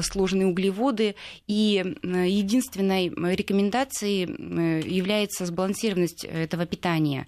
сложные 0.02 0.48
углеводы. 0.48 1.16
И 1.48 1.84
единственной 2.04 3.10
рекомендацией 3.36 4.24
является 4.90 5.46
сбалансированность 5.46 6.26
этого 6.26 6.66
питания. 6.66 7.28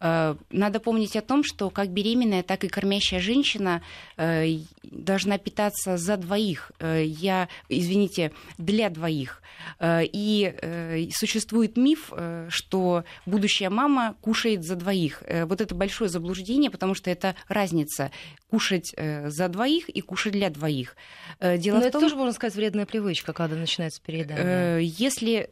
Э, 0.00 0.34
надо 0.50 0.80
помнить 0.80 1.16
о 1.16 1.22
том, 1.22 1.44
что 1.44 1.70
как 1.70 1.90
беременная, 1.90 2.42
так 2.42 2.64
и 2.64 2.68
кормящая 2.68 3.20
женщина 3.20 3.82
э, 4.16 4.58
должна 4.82 5.38
питаться 5.38 5.96
за 5.96 6.16
двоих. 6.16 6.72
Э, 6.80 7.04
я, 7.04 7.48
извините, 7.68 8.32
для 8.58 8.90
двоих. 8.90 9.42
И 9.82 11.10
существует 11.14 11.76
миф, 11.76 12.12
что 12.48 13.04
будущая 13.26 13.68
мама 13.68 14.16
кушает 14.22 14.64
за 14.64 14.74
двоих. 14.74 15.22
Вот 15.44 15.60
это 15.60 15.74
большое 15.74 16.08
заблуждение, 16.08 16.70
потому 16.70 16.94
что 16.94 17.10
это 17.10 17.34
разница 17.46 18.10
кушать 18.48 18.94
за 18.96 19.48
двоих 19.48 19.90
и 19.90 20.00
кушать 20.00 20.32
для 20.32 20.48
двоих. 20.48 20.96
Дело 21.40 21.76
Но 21.76 21.80
в 21.80 21.82
том, 21.82 21.88
это 21.88 22.00
тоже, 22.00 22.16
можно 22.16 22.32
сказать, 22.32 22.54
вредная 22.54 22.86
привычка, 22.86 23.34
когда 23.34 23.56
начинается 23.56 24.00
переедание. 24.00 24.82
Если 24.82 25.50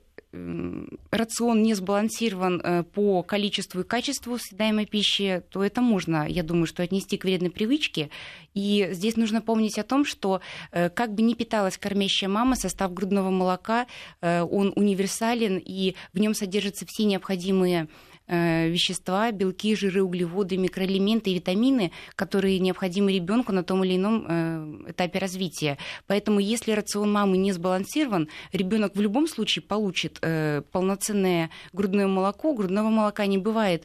рацион 1.11 1.63
не 1.63 1.75
сбалансирован 1.75 2.61
э, 2.61 2.83
по 2.83 3.23
количеству 3.23 3.81
и 3.81 3.85
качеству 3.85 4.39
съедаемой 4.39 4.85
пищи, 4.85 5.43
то 5.51 5.65
это 5.65 5.81
можно, 5.81 6.29
я 6.29 6.43
думаю, 6.43 6.67
что 6.67 6.83
отнести 6.83 7.17
к 7.17 7.25
вредной 7.25 7.51
привычке. 7.51 8.11
И 8.53 8.89
здесь 8.93 9.17
нужно 9.17 9.41
помнить 9.41 9.79
о 9.79 9.85
том, 9.85 10.05
что 10.05 10.41
э, 10.71 10.91
как 10.91 11.15
бы 11.15 11.23
ни 11.23 11.33
питалась 11.33 11.79
кормящая 11.79 12.29
мама, 12.29 12.57
состав 12.57 12.93
грудного 12.93 13.31
молока, 13.31 13.87
э, 14.21 14.43
он 14.43 14.73
универсален, 14.77 15.61
и 15.65 15.95
в 16.13 16.19
нем 16.19 16.35
содержатся 16.35 16.85
все 16.87 17.05
необходимые 17.05 17.89
вещества, 18.29 19.33
белки, 19.33 19.75
жиры, 19.75 20.03
углеводы, 20.03 20.57
микроэлементы 20.57 21.31
и 21.31 21.35
витамины, 21.35 21.93
которые 22.15 22.59
необходимы 22.59 23.13
ребенку 23.13 23.53
на 23.53 23.63
том 23.63 23.85
или 23.85 23.97
ином 23.97 24.27
э, 24.29 24.91
этапе 24.91 25.19
развития. 25.19 25.79
Поэтому, 26.07 26.41
если 26.41 26.73
рацион 26.73 27.11
мамы 27.11 27.37
не 27.39 27.53
сбалансирован, 27.53 28.29
ребенок 28.53 28.95
в 28.95 29.01
любом 29.01 29.27
случае 29.27 29.63
получит 29.63 30.19
э, 30.23 30.63
полноценное 30.73 31.51
грудное 31.73 32.07
молоко. 32.07 32.53
Грудного 32.55 32.89
молока 32.89 33.27
не 33.27 33.39
бывает 33.39 33.85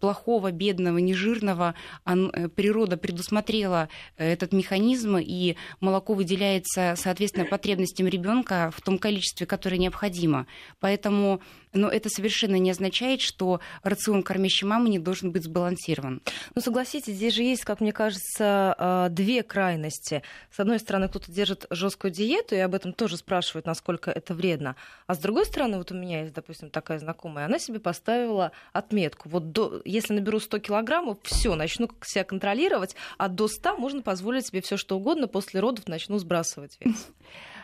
плохого, 0.00 0.52
бедного, 0.52 0.98
нежирного. 0.98 1.74
Природа 2.04 2.96
предусмотрела 2.96 3.88
этот 4.16 4.52
механизм, 4.52 5.16
и 5.18 5.56
молоко 5.80 6.14
выделяется, 6.14 6.94
соответственно, 6.96 7.46
потребностям 7.46 8.06
ребенка 8.06 8.70
в 8.74 8.80
том 8.80 8.98
количестве, 8.98 9.46
которое 9.46 9.78
необходимо. 9.78 10.46
Поэтому 10.80 11.40
но 11.72 11.88
это 11.88 12.08
совершенно 12.08 12.56
не 12.56 12.70
означает, 12.70 13.20
что 13.20 13.60
рацион 13.82 14.22
кормящей 14.22 14.66
мамы 14.66 14.88
не 14.88 14.98
должен 14.98 15.32
быть 15.32 15.44
сбалансирован. 15.44 16.22
Ну, 16.54 16.60
согласитесь, 16.60 17.14
здесь 17.14 17.34
же 17.34 17.42
есть, 17.42 17.64
как 17.64 17.80
мне 17.80 17.92
кажется, 17.92 18.74
а, 18.78 19.08
две 19.08 19.42
крайности. 19.42 20.22
С 20.50 20.60
одной 20.60 20.78
стороны, 20.78 21.08
кто-то 21.08 21.30
держит 21.30 21.66
жесткую 21.70 22.10
диету, 22.10 22.54
и 22.54 22.58
об 22.58 22.74
этом 22.74 22.92
тоже 22.92 23.16
спрашивают, 23.16 23.66
насколько 23.66 24.10
это 24.10 24.34
вредно. 24.34 24.76
А 25.06 25.14
с 25.14 25.18
другой 25.18 25.46
стороны, 25.46 25.78
вот 25.78 25.92
у 25.92 25.94
меня 25.94 26.22
есть, 26.22 26.34
допустим, 26.34 26.70
такая 26.70 26.98
знакомая, 26.98 27.46
она 27.46 27.58
себе 27.58 27.80
поставила 27.80 28.52
отметку. 28.72 29.28
Вот 29.28 29.52
до, 29.52 29.80
если 29.84 30.14
наберу 30.14 30.40
100 30.40 30.58
килограммов, 30.58 31.18
все, 31.22 31.54
начну 31.54 31.88
себя 32.02 32.24
контролировать, 32.24 32.96
а 33.18 33.28
до 33.28 33.48
100 33.48 33.76
можно 33.76 34.02
позволить 34.02 34.46
себе 34.46 34.60
все 34.60 34.76
что 34.76 34.96
угодно, 34.96 35.28
после 35.28 35.60
родов 35.60 35.86
начну 35.88 36.18
сбрасывать 36.18 36.76
вес. 36.80 37.08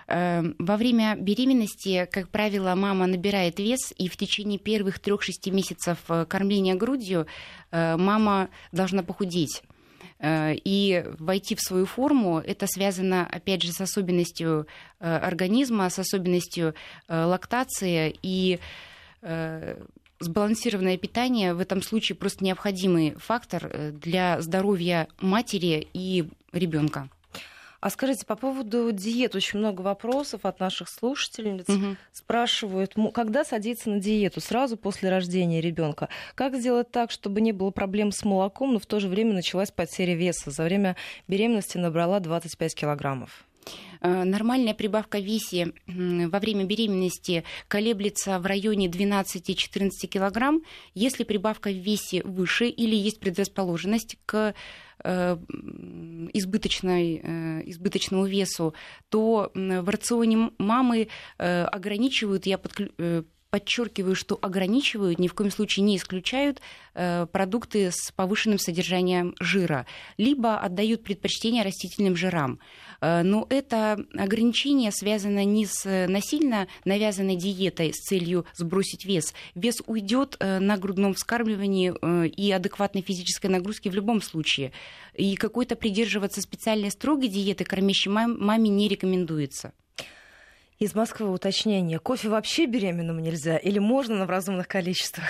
Эм, 0.09 0.55
во 0.61 0.77
время 0.77 1.17
беременности, 1.17 2.09
как 2.13 2.29
правило, 2.29 2.75
мама 2.77 3.07
набирает 3.07 3.59
вес, 3.59 3.93
и 3.99 4.09
в 4.09 4.17
течение 4.17 4.59
первых 4.59 5.01
3-6 5.01 5.51
месяцев 5.51 5.99
э, 6.09 6.25
кормления 6.27 6.77
грудью 6.77 7.27
э, 7.73 7.97
мама 7.97 8.49
должна 8.71 9.03
похудеть 9.03 9.65
э, 10.21 10.55
и 10.55 11.05
войти 11.19 11.57
в 11.57 11.61
свою 11.61 11.87
форму, 11.87 12.39
это 12.39 12.69
связано, 12.69 13.27
опять 13.27 13.63
же, 13.63 13.73
с 13.73 13.81
особенностью 13.81 14.69
организма, 15.01 15.91
с 15.91 15.99
особенностью 15.99 16.75
лактации 17.09 18.17
и 18.23 18.59
сбалансированное 20.21 20.97
питание 20.97 21.53
в 21.53 21.61
этом 21.61 21.83
случае 21.83 22.17
просто 22.17 22.45
необходимый 22.45 23.15
фактор 23.19 23.93
для 23.93 24.41
здоровья 24.41 25.09
матери 25.21 25.87
и 25.93 26.29
ребенка. 26.53 27.11
А 27.87 27.91
скажите, 27.91 28.27
по 28.27 28.35
поводу 28.35 28.91
диет 28.91 29.37
очень 29.37 29.61
много 29.61 29.81
вопросов 29.81 30.41
от 30.43 30.59
наших 30.59 30.89
слушательниц. 30.89 31.69
Угу. 31.69 31.97
Спрашивают, 32.13 32.95
когда 33.15 33.45
садиться 33.45 33.91
на 33.91 34.01
диету? 34.01 34.41
Сразу 34.41 34.77
после 34.77 35.09
рождения 35.09 35.61
ребенка. 35.61 36.09
Как 36.35 36.57
сделать 36.57 36.91
так, 36.91 37.13
чтобы 37.13 37.41
не 37.41 37.53
было 37.53 37.71
проблем 37.71 38.11
с 38.11 38.25
молоком, 38.25 38.73
но 38.73 38.81
в 38.81 38.87
то 38.87 38.99
же 38.99 39.07
время 39.07 39.35
началась 39.35 39.71
потеря 39.71 40.17
веса? 40.17 40.51
За 40.51 40.65
время 40.65 40.97
беременности 41.29 41.79
набрала 41.79 42.19
25 42.19 42.75
килограммов. 42.75 43.47
Э, 44.01 44.25
нормальная 44.25 44.75
прибавка 44.75 45.19
в 45.19 45.25
весе 45.25 45.73
во 45.87 46.41
время 46.41 46.65
беременности 46.65 47.45
колеблется 47.69 48.41
в 48.41 48.47
районе 48.47 48.89
12-14 48.89 49.91
килограмм. 50.09 50.63
Если 50.95 51.23
прибавка 51.23 51.71
в 51.71 51.77
весе 51.77 52.23
выше 52.25 52.67
или 52.67 52.97
есть 52.97 53.21
предрасположенность 53.21 54.19
к 54.27 54.55
избыточной, 56.33 57.21
э, 57.23 57.63
избыточному 57.71 58.27
весу, 58.27 58.75
то 59.09 59.51
в 59.55 59.89
рационе 59.89 60.51
мамы 60.59 61.09
э, 61.39 61.65
ограничивают, 61.65 62.47
я 62.47 62.59
подклю 62.59 62.91
подчеркиваю, 63.51 64.15
что 64.15 64.39
ограничивают, 64.41 65.19
ни 65.19 65.29
в 65.29 65.35
коем 65.35 65.51
случае 65.51 65.85
не 65.85 65.97
исключают 65.97 66.61
э, 66.95 67.27
продукты 67.27 67.91
с 67.91 68.13
повышенным 68.13 68.59
содержанием 68.59 69.35
жира, 69.41 69.87
либо 70.19 70.59
отдают 70.59 71.05
предпочтение 71.05 71.63
растительным 71.63 72.17
жирам. 72.17 72.59
Э, 73.01 73.23
но 73.23 73.47
это 73.49 74.05
ограничение 74.15 74.91
связано 74.93 75.45
не 75.45 75.67
с 75.67 76.07
насильно 76.09 76.69
навязанной 76.85 77.37
диетой 77.37 77.93
с 77.93 77.99
целью 77.99 78.47
сбросить 78.55 79.05
вес. 79.05 79.33
Вес 79.55 79.83
уйдет 79.87 80.37
э, 80.39 80.59
на 80.59 80.77
грудном 80.77 81.15
вскармливании 81.15 81.95
и 82.27 82.51
адекватной 82.53 83.03
физической 83.03 83.47
нагрузке 83.47 83.91
в 83.91 83.95
любом 83.95 84.21
случае. 84.23 84.73
И 85.15 85.37
какой-то 85.37 85.77
придерживаться 85.77 86.41
специальной 86.43 86.91
строгой 86.91 87.29
диеты 87.29 87.65
кормящей 87.65 88.11
маме 88.11 88.69
не 88.69 88.89
рекомендуется. 88.89 89.73
Из 90.79 90.95
Москвы 90.95 91.31
уточнение. 91.31 91.99
Кофе 91.99 92.29
вообще 92.29 92.67
беременным 92.67 93.23
нельзя 93.23 93.57
или 93.57 93.79
можно, 93.79 94.17
но 94.17 94.27
в 94.27 94.29
разумных 94.29 94.69
количествах? 94.69 95.25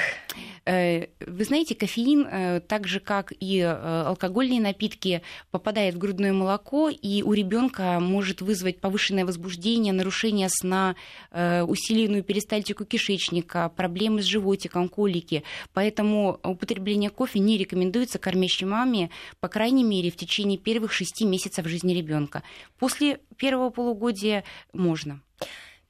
Э, 0.65 1.07
вы 1.25 1.45
знаете, 1.45 1.76
кофеин, 1.76 2.26
э, 2.26 2.61
так 2.67 2.88
же 2.88 2.99
как 2.99 3.33
и 3.38 3.61
э, 3.61 4.03
алкогольные 4.07 4.61
напитки, 4.61 5.23
попадает 5.53 5.95
в 5.95 5.99
грудное 5.99 6.33
молоко 6.33 6.88
и 6.88 7.23
у 7.23 7.33
ребенка 7.33 8.00
может 8.00 8.41
вызвать 8.41 8.81
повышенное 8.81 9.25
возбуждение, 9.25 9.93
нарушение 9.93 10.49
сна, 10.50 10.97
усиленную 11.33 12.25
перистальтику 12.25 12.85
кишечника, 12.85 13.69
проблемы 13.69 14.23
с 14.23 14.25
животиком, 14.25 14.88
колики. 14.88 15.45
Поэтому 15.73 16.41
употребление 16.43 17.11
кофе 17.11 17.38
не 17.38 17.57
рекомендуется 17.57 18.19
кормящей 18.19 18.67
маме, 18.67 19.11
по 19.38 19.47
крайней 19.47 19.85
мере, 19.85 20.11
в 20.11 20.17
течение 20.17 20.59
первых 20.59 20.93
шести 20.93 21.25
месяцев 21.25 21.67
жизни 21.67 21.95
ребенка. 21.95 22.43
После 22.79 23.21
первого 23.37 23.71
полугодия 23.71 24.45
можно. 24.73 25.21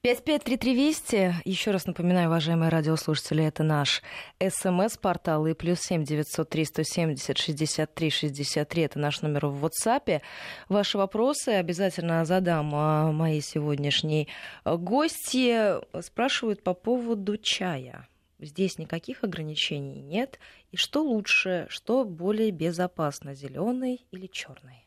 553320. 0.01 1.45
Еще 1.45 1.71
раз 1.71 1.85
напоминаю, 1.85 2.29
уважаемые 2.29 2.69
радиослушатели, 2.69 3.43
это 3.43 3.63
наш 3.63 4.01
смс-портал 4.39 5.47
и 5.47 5.53
плюс 5.53 5.79
7 5.81 6.03
903 6.05 6.65
170 6.65 7.37
63 7.37 8.09
63. 8.09 8.81
Это 8.83 8.99
наш 8.99 9.21
номер 9.21 9.47
в 9.47 9.65
WhatsApp. 9.65 10.21
Ваши 10.69 10.97
вопросы 10.97 11.49
обязательно 11.49 12.23
задам 12.25 12.71
а, 12.73 13.11
моей 13.11 13.41
сегодняшней 13.41 14.29
гости. 14.63 15.81
Спрашивают 16.01 16.63
по 16.63 16.73
поводу 16.73 17.37
чая. 17.37 18.07
Здесь 18.39 18.77
никаких 18.77 19.23
ограничений 19.23 19.99
нет. 19.99 20.39
И 20.71 20.77
что 20.77 21.03
лучше, 21.03 21.65
что 21.69 22.05
более 22.05 22.51
безопасно, 22.51 23.33
зеленый 23.33 24.05
или 24.11 24.27
черный? 24.27 24.86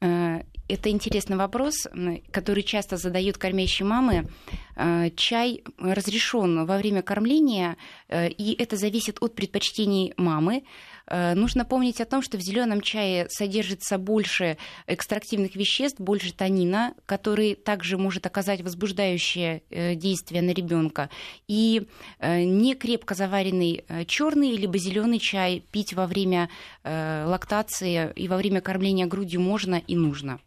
Э, 0.00 0.42
это 0.68 0.90
интересный 0.90 1.36
вопрос, 1.36 1.86
который 2.32 2.64
часто 2.64 2.96
задают 2.96 3.38
кормящие 3.38 3.86
мамы. 3.86 4.28
Э, 4.74 5.10
чай 5.16 5.62
разрешен 5.78 6.66
во 6.66 6.76
время 6.76 7.02
кормления, 7.02 7.76
э, 8.08 8.28
и 8.28 8.60
это 8.60 8.76
зависит 8.76 9.18
от 9.20 9.34
предпочтений 9.34 10.12
мамы. 10.16 10.64
Нужно 11.10 11.64
помнить 11.64 12.00
о 12.00 12.04
том, 12.04 12.22
что 12.22 12.36
в 12.36 12.40
зеленом 12.40 12.80
чае 12.80 13.26
содержится 13.28 13.98
больше 13.98 14.56
экстрактивных 14.86 15.54
веществ, 15.56 16.00
больше 16.00 16.32
танина, 16.32 16.94
который 17.06 17.54
также 17.54 17.96
может 17.98 18.26
оказать 18.26 18.60
возбуждающее 18.62 19.62
действие 19.96 20.42
на 20.42 20.50
ребенка. 20.50 21.10
И 21.46 21.86
не 22.20 22.74
крепко 22.74 23.14
заваренный 23.14 23.84
черный 24.06 24.56
либо 24.56 24.78
зеленый 24.78 25.18
чай 25.18 25.62
пить 25.70 25.94
во 25.94 26.06
время 26.06 26.48
лактации 26.84 28.12
и 28.14 28.28
во 28.28 28.36
время 28.36 28.60
кормления 28.60 29.06
грудью 29.06 29.40
можно 29.40 29.76
и 29.86 29.94
нужно. 29.94 30.40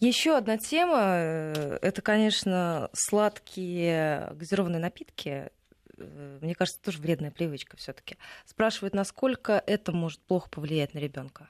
Еще 0.00 0.36
одна 0.36 0.58
тема 0.58 1.00
э, 1.00 1.78
это, 1.82 2.02
конечно, 2.02 2.88
сладкие 2.92 4.32
газированные 4.36 4.80
напитки. 4.80 5.50
Э, 5.98 6.38
мне 6.40 6.54
кажется, 6.54 6.80
тоже 6.80 6.98
вредная 6.98 7.30
привычка 7.30 7.76
все-таки. 7.76 8.16
Спрашивают, 8.46 8.94
насколько 8.94 9.62
это 9.66 9.92
может 9.92 10.20
плохо 10.20 10.48
повлиять 10.50 10.94
на 10.94 10.98
ребенка. 10.98 11.48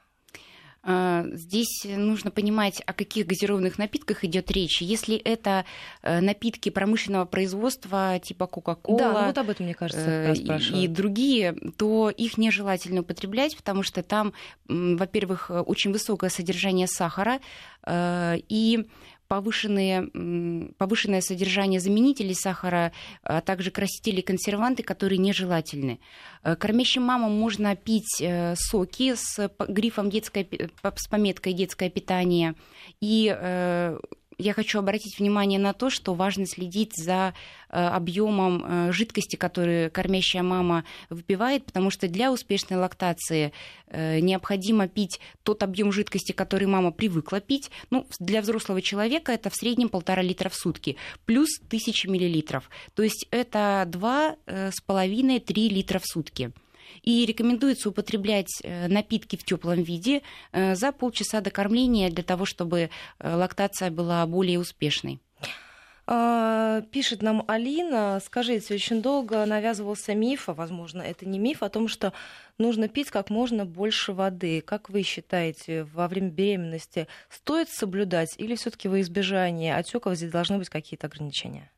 А, 0.81 1.25
здесь 1.33 1.85
нужно 1.85 2.31
понимать, 2.31 2.81
о 2.85 2.93
каких 2.93 3.27
газированных 3.27 3.77
напитках 3.77 4.23
идет 4.23 4.49
речь. 4.49 4.81
Если 4.81 5.17
это 5.17 5.65
э, 6.01 6.21
напитки 6.21 6.69
промышленного 6.69 7.25
производства 7.25 8.17
типа 8.19 8.47
Кока-Кола 8.47 8.97
да, 8.97 9.19
ну 9.21 9.27
вот 9.27 9.37
об 9.37 9.49
этом, 9.49 9.65
мне 9.65 9.75
кажется, 9.75 10.09
э, 10.09 10.33
и, 10.35 10.83
и 10.83 10.87
другие, 10.87 11.53
то 11.77 12.09
их 12.09 12.37
нежелательно 12.37 13.01
употреблять, 13.01 13.57
потому 13.57 13.83
что 13.83 14.03
там, 14.03 14.33
во-первых, 14.67 15.51
очень 15.65 15.91
высокое 15.91 16.29
содержание 16.29 16.87
сахара, 16.87 17.39
и 17.87 18.87
повышенные, 19.29 20.09
повышенное 20.77 21.21
содержание 21.21 21.79
заменителей 21.79 22.33
сахара, 22.35 22.91
а 23.23 23.41
также 23.41 23.71
красители 23.71 24.19
и 24.19 24.23
консерванты, 24.23 24.83
которые 24.83 25.19
нежелательны. 25.19 25.99
Э, 26.43 26.55
кормящим 26.55 27.03
мамам 27.03 27.31
можно 27.39 27.75
пить 27.75 28.19
э, 28.19 28.55
соки 28.57 29.13
с 29.15 29.49
грифом 29.69 30.09
детское, 30.09 30.45
с 30.95 31.07
пометкой 31.07 31.53
детское 31.53 31.89
питание 31.89 32.55
и 32.99 33.33
э, 33.33 33.99
я 34.39 34.53
хочу 34.53 34.79
обратить 34.79 35.19
внимание 35.19 35.59
на 35.59 35.73
то, 35.73 35.89
что 35.89 36.13
важно 36.13 36.47
следить 36.47 36.93
за 36.95 37.33
э, 37.69 37.77
объемом 37.77 38.63
э, 38.65 38.91
жидкости, 38.93 39.35
которую 39.35 39.91
кормящая 39.91 40.43
мама 40.43 40.85
выпивает, 41.09 41.65
потому 41.65 41.91
что 41.91 42.07
для 42.07 42.31
успешной 42.31 42.79
лактации 42.79 43.51
э, 43.87 44.21
необходимо 44.21 44.87
пить 44.87 45.19
тот 45.43 45.61
объем 45.61 45.91
жидкости, 45.91 46.31
который 46.31 46.67
мама 46.67 46.91
привыкла 46.91 47.41
пить. 47.41 47.69
Ну, 47.89 48.07
для 48.19 48.41
взрослого 48.41 48.81
человека 48.81 49.33
это 49.33 49.49
в 49.49 49.55
среднем 49.55 49.89
полтора 49.89 50.21
литра 50.21 50.47
в 50.47 50.55
сутки, 50.55 50.95
плюс 51.25 51.49
тысяча 51.69 52.09
миллилитров. 52.09 52.69
То 52.95 53.03
есть 53.03 53.27
это 53.31 53.83
два 53.87 54.37
с 54.45 54.79
половиной 54.85 55.39
три 55.41 55.67
литра 55.67 55.99
в 55.99 56.05
сутки. 56.05 56.53
И 57.09 57.25
рекомендуется 57.25 57.89
употреблять 57.89 58.59
э, 58.61 58.87
напитки 58.87 59.35
в 59.35 59.43
теплом 59.43 59.81
виде 59.81 60.21
э, 60.51 60.75
за 60.75 60.91
полчаса 60.91 61.41
до 61.41 61.49
кормления 61.49 62.11
для 62.11 62.23
того, 62.23 62.45
чтобы 62.45 62.91
э, 63.17 63.35
лактация 63.35 63.89
была 63.89 64.23
более 64.27 64.59
успешной. 64.59 65.19
А, 66.05 66.81
пишет 66.91 67.23
нам 67.23 67.45
Алина, 67.47 68.21
скажите, 68.23 68.75
очень 68.75 69.01
долго 69.01 69.43
навязывался 69.47 70.13
миф, 70.13 70.49
а 70.49 70.53
возможно 70.53 71.01
это 71.01 71.27
не 71.27 71.39
миф, 71.39 71.63
о 71.63 71.69
том, 71.69 71.87
что 71.87 72.13
нужно 72.59 72.87
пить 72.87 73.09
как 73.09 73.31
можно 73.31 73.65
больше 73.65 74.13
воды. 74.13 74.61
Как 74.61 74.91
вы 74.91 75.01
считаете, 75.01 75.85
во 75.85 76.07
время 76.07 76.29
беременности 76.29 77.07
стоит 77.27 77.69
соблюдать 77.69 78.35
или 78.37 78.53
все-таки 78.53 78.87
во 78.87 79.01
избежание 79.01 79.75
отеков 79.75 80.13
здесь 80.13 80.29
должны 80.29 80.59
быть 80.59 80.69
какие-то 80.69 81.07
ограничения? 81.07 81.71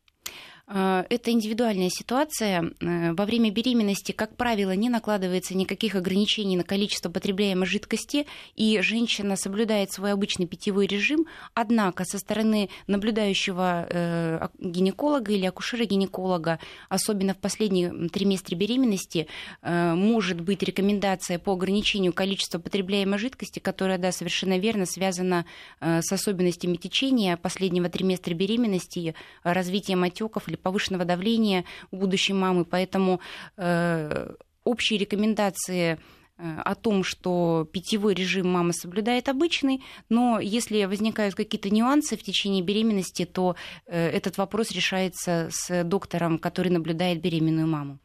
А, 0.73 1.05
это 1.09 1.31
индивидуальная 1.31 1.89
ситуация. 1.89 2.71
Э, 2.79 3.11
во 3.11 3.25
время 3.25 3.51
беременности, 3.51 4.13
как 4.13 4.37
правило, 4.37 4.71
не 4.71 4.89
накладывается 4.89 5.55
никаких 5.55 5.95
ограничений 5.95 6.55
на 6.55 6.63
количество 6.63 7.09
потребляемой 7.09 7.65
жидкости, 7.65 8.25
и 8.55 8.79
женщина 8.79 9.35
соблюдает 9.35 9.91
свой 9.91 10.13
обычный 10.13 10.47
питьевой 10.47 10.87
режим. 10.87 11.25
Однако 11.53 12.05
со 12.05 12.17
стороны 12.19 12.69
наблюдающего 12.87 13.85
э, 13.89 14.47
гинеколога 14.59 15.33
или 15.33 15.45
акушера-гинеколога, 15.45 16.59
особенно 16.87 17.33
в 17.33 17.37
последнем 17.39 18.07
триместре 18.07 18.57
беременности, 18.57 19.27
э, 19.61 19.93
может 19.93 20.39
быть 20.39 20.63
рекомендация 20.63 21.37
по 21.37 21.51
ограничению 21.51 22.13
количества 22.13 22.59
потребляемой 22.59 23.19
жидкости, 23.19 23.59
которая, 23.59 23.97
да, 23.97 24.13
совершенно 24.13 24.57
верно, 24.57 24.85
связана 24.85 25.45
с 25.79 26.11
особенностями 26.11 26.77
течения 26.77 27.35
последнего 27.35 27.89
триместра 27.89 28.33
беременности, 28.33 29.15
развитием 29.43 30.03
отеков 30.03 30.47
или 30.47 30.55
повышенного 30.61 31.05
давления 31.05 31.65
у 31.91 31.97
будущей 31.97 32.33
мамы. 32.33 32.65
Поэтому 32.65 33.19
э, 33.57 34.33
общие 34.63 34.99
рекомендации 34.99 35.97
э, 36.37 36.57
о 36.65 36.75
том, 36.75 37.03
что 37.03 37.67
питьевой 37.71 38.13
режим 38.13 38.51
мама 38.51 38.73
соблюдает 38.73 39.29
обычный, 39.29 39.83
но 40.09 40.39
если 40.39 40.85
возникают 40.85 41.35
какие-то 41.35 41.69
нюансы 41.69 42.17
в 42.17 42.23
течение 42.23 42.63
беременности, 42.63 43.25
то 43.25 43.55
э, 43.85 44.09
этот 44.09 44.37
вопрос 44.37 44.71
решается 44.71 45.49
с 45.51 45.83
доктором, 45.83 46.37
который 46.37 46.71
наблюдает 46.71 47.21
беременную 47.21 47.67
маму. 47.67 47.99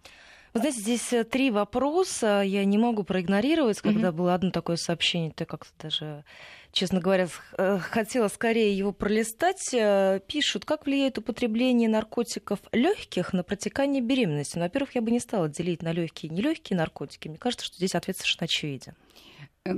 Вы 0.57 0.61
знаете, 0.61 0.81
здесь 0.81 1.13
э, 1.13 1.25
три 1.25 1.51
вопроса. 1.51 2.41
Я 2.41 2.65
не 2.65 2.79
могу 2.79 3.03
проигнорировать, 3.03 3.83
когда 3.83 4.09
mm-hmm. 4.09 4.13
было 4.13 4.33
одно 4.33 4.51
такое 4.51 4.77
сообщение, 4.77 5.31
то 5.31 5.45
как-то 5.45 5.71
даже 5.83 6.25
честно 6.73 6.99
говоря, 6.99 7.29
э, 7.59 7.79
хотела 7.79 8.29
скорее 8.29 8.75
его 8.75 8.93
пролистать. 8.93 9.75
Э, 9.75 10.19
пишут, 10.27 10.65
как 10.65 10.87
влияет 10.87 11.19
употребление 11.19 11.91
наркотиков 11.91 12.61
легких 12.73 13.35
на 13.35 13.43
протекание 13.43 14.01
беременности. 14.01 14.57
Ну, 14.57 14.65
во-первых, 14.65 14.95
я 14.95 15.03
бы 15.03 15.11
не 15.11 15.21
стала 15.21 15.51
делить 15.51 15.83
на 15.83 15.93
легкие 15.93 16.33
и 16.33 16.35
нелегкие 16.35 16.79
наркотики. 16.79 17.29
Мне 17.29 17.37
кажется, 17.37 17.67
что 17.67 17.77
здесь 17.77 17.95
ответ 17.95 18.17
совершенно 18.17 18.45
очевиден. 18.45 18.95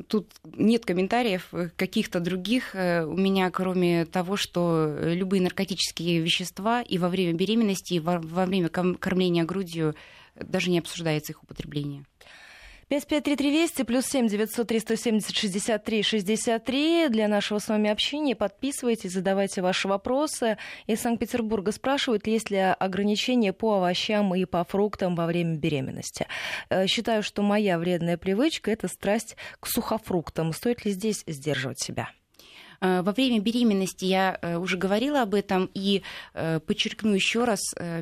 Тут 0.07 0.31
нет 0.45 0.85
комментариев 0.85 1.53
каких-то 1.75 2.21
других 2.21 2.75
у 2.75 3.17
меня, 3.17 3.51
кроме 3.51 4.05
того, 4.05 4.37
что 4.37 4.95
любые 5.01 5.41
наркотические 5.41 6.21
вещества 6.21 6.83
и 6.83 6.99
во 6.99 7.09
время 7.09 7.33
беременности, 7.33 7.95
и 7.95 7.99
во 7.99 8.19
время 8.19 8.69
кормления 8.69 9.45
грудью 9.45 9.95
даже 10.43 10.71
не 10.71 10.79
обсуждается 10.79 11.33
их 11.33 11.43
употребление. 11.43 12.05
553320 12.89 13.87
плюс 13.87 14.07
7 14.07 14.29
903 14.29 14.81
170 14.81 15.37
63 15.37 16.03
63 16.03 17.09
для 17.11 17.29
нашего 17.29 17.59
с 17.59 17.69
вами 17.69 17.91
общения. 17.91 18.35
Подписывайтесь, 18.35 19.13
задавайте 19.13 19.61
ваши 19.61 19.89
вопросы. 19.89 20.57
Из 20.87 21.01
Санкт-Петербурга 21.01 21.71
спрашивают, 21.73 22.27
есть 22.27 22.51
ли 22.51 22.57
ограничения 22.57 23.53
по 23.53 23.77
овощам 23.77 24.35
и 24.35 24.47
по 24.47 24.65
фруктам 24.65 25.17
во 25.17 25.27
время 25.27 25.57
беременности. 25.57 26.29
Э, 26.71 26.87
считаю, 26.87 27.23
что 27.23 27.43
моя 27.43 27.79
вредная 27.79 28.17
привычка– 28.17 28.71
это 28.73 28.89
страсть 28.89 29.37
к 29.61 29.67
сухофруктам. 29.67 30.55
Стоит 30.55 30.87
ли 30.87 30.93
здесь 30.93 31.25
сдерживать 31.27 31.81
себя? 31.81 32.09
Э, 32.81 33.03
во 33.03 33.13
время 33.13 33.41
беременности 33.41 34.05
я 34.05 34.39
э, 34.41 34.57
уже 34.57 34.77
говорила 34.77 35.23
об 35.23 35.35
этом 35.35 35.71
и 35.75 36.03
э, 36.35 36.61
подчеркну 36.61 37.15
еще 37.15 37.45
раз, 37.45 37.61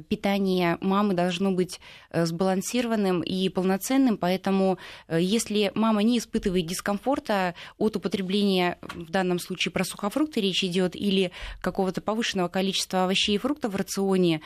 питание 0.08 0.78
мамы 0.80 1.14
должно 1.14 1.52
быть 1.52 1.80
сбалансированным 2.12 3.22
и 3.22 3.48
полноценным, 3.48 4.16
поэтому 4.16 4.78
если 5.08 5.70
мама 5.74 6.02
не 6.02 6.18
испытывает 6.18 6.66
дискомфорта 6.66 7.54
от 7.78 7.96
употребления, 7.96 8.78
в 8.94 9.10
данном 9.10 9.38
случае 9.38 9.72
про 9.72 9.84
сухофрукты 9.84 10.40
речь 10.40 10.64
идет, 10.64 10.96
или 10.96 11.30
какого-то 11.60 12.00
повышенного 12.00 12.48
количества 12.48 13.04
овощей 13.04 13.36
и 13.36 13.38
фруктов 13.38 13.72
в 13.72 13.76
рационе, 13.76 14.40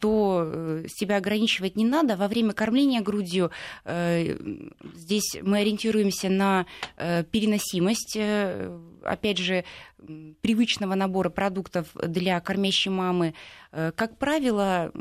то 0.00 0.82
себя 0.88 1.16
ограничивать 1.16 1.76
не 1.76 1.84
надо. 1.84 2.16
Во 2.16 2.28
время 2.28 2.52
кормления 2.52 3.00
грудью 3.00 3.50
здесь 3.84 5.36
мы 5.42 5.58
ориентируемся 5.58 6.28
на 6.28 6.66
переносимость, 6.96 8.18
опять 9.06 9.38
же, 9.38 9.64
привычного 10.40 10.94
набора 10.94 11.30
продуктов 11.30 11.88
для 11.94 12.40
кормящей 12.40 12.90
мамы, 12.90 13.34
э, 13.72 13.92
как 13.94 14.18
правило, 14.18 14.92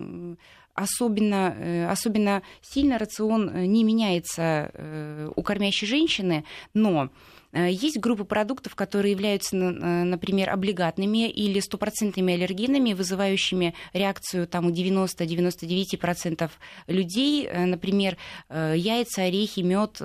особенно, 0.73 1.55
э, 1.57 1.87
особенно 1.87 2.41
сильно 2.61 2.97
рацион 2.97 3.49
э, 3.49 3.65
не 3.65 3.83
меняется 3.83 5.31
у 5.35 5.41
кормящей 5.41 5.87
женщины, 5.87 6.43
но 6.73 7.09
есть 7.53 7.99
группы 7.99 8.25
продуктов, 8.25 8.75
которые 8.75 9.13
являются, 9.13 9.55
например, 9.55 10.49
облигатными 10.49 11.29
или 11.29 11.61
стопроцентными 11.61 12.33
аллергенами, 12.33 12.91
вызывающими 12.91 13.73
реакцию 13.93 14.45
там, 14.45 14.65
у 14.65 14.71
90-99% 14.71 16.51
людей. 16.87 17.49
Например, 17.49 18.17
яйца, 18.49 19.23
орехи, 19.23 19.61
мед 19.61 20.01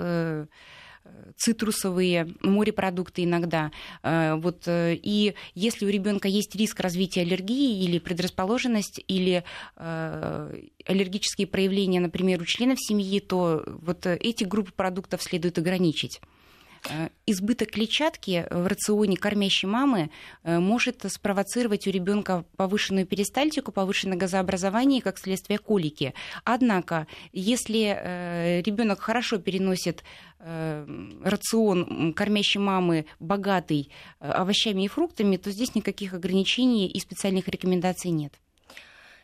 цитрусовые 1.37 2.35
морепродукты 2.43 3.25
иногда. 3.25 3.73
Э, 4.03 4.35
вот, 4.37 4.67
э, 4.67 4.95
и 4.95 5.35
если 5.55 5.87
у 5.87 5.89
ребенка 5.89 6.29
есть 6.29 6.55
риск 6.55 6.81
развития 6.81 7.23
аллергии 7.23 7.83
или 7.83 7.99
предрасположенность, 7.99 9.03
или 9.09 9.45
э, 9.77 10.63
аллергические 10.87 11.47
проявления, 11.47 12.01
например, 12.01 12.43
у 12.43 12.45
членов 12.45 12.79
семьи, 12.81 13.21
то 13.21 13.63
вот 13.67 14.07
эти 14.07 14.45
группы 14.45 14.73
продуктов 14.73 15.23
следует 15.23 15.59
ограничить. 15.59 16.21
Избыток 17.27 17.71
клетчатки 17.71 18.47
в 18.51 18.67
рационе 18.67 19.17
кормящей 19.17 19.69
мамы 19.69 20.11
может 20.43 21.05
спровоцировать 21.13 21.87
у 21.87 21.91
ребенка 21.91 22.45
повышенную 22.57 23.07
перистальтику, 23.07 23.71
повышенное 23.71 24.17
газообразование 24.17 24.99
и, 25.01 25.03
как 25.03 25.19
следствие, 25.19 25.59
колики. 25.59 26.15
Однако, 26.45 27.07
если 27.33 28.61
ребенок 28.65 29.01
хорошо 29.01 29.39
переносит 29.39 30.03
рацион 30.39 32.15
кормящей 32.15 32.61
мамы 32.61 33.07
богатый 33.21 33.91
овощами 34.19 34.85
и 34.85 34.89
фруктами, 34.89 35.37
то 35.37 35.51
здесь 35.51 35.75
никаких 35.75 36.15
ограничений 36.15 36.89
и 36.89 36.99
специальных 36.99 37.47
рекомендаций 37.49 38.11
нет. 38.11 38.33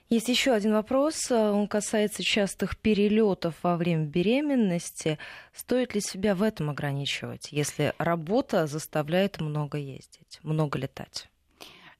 Есть 0.08 0.28
еще 0.28 0.52
один 0.52 0.72
вопрос. 0.72 1.30
Он 1.32 1.66
касается 1.66 2.22
частых 2.22 2.76
перелетов 2.76 3.54
во 3.62 3.76
время 3.76 4.04
беременности. 4.04 5.18
Стоит 5.52 5.94
ли 5.94 6.00
себя 6.00 6.36
в 6.36 6.42
этом 6.42 6.70
ограничивать, 6.70 7.48
если 7.50 7.92
работа 7.98 8.68
заставляет 8.68 9.40
много 9.40 9.78
ездить, 9.78 10.38
много 10.42 10.78
летать? 10.78 11.28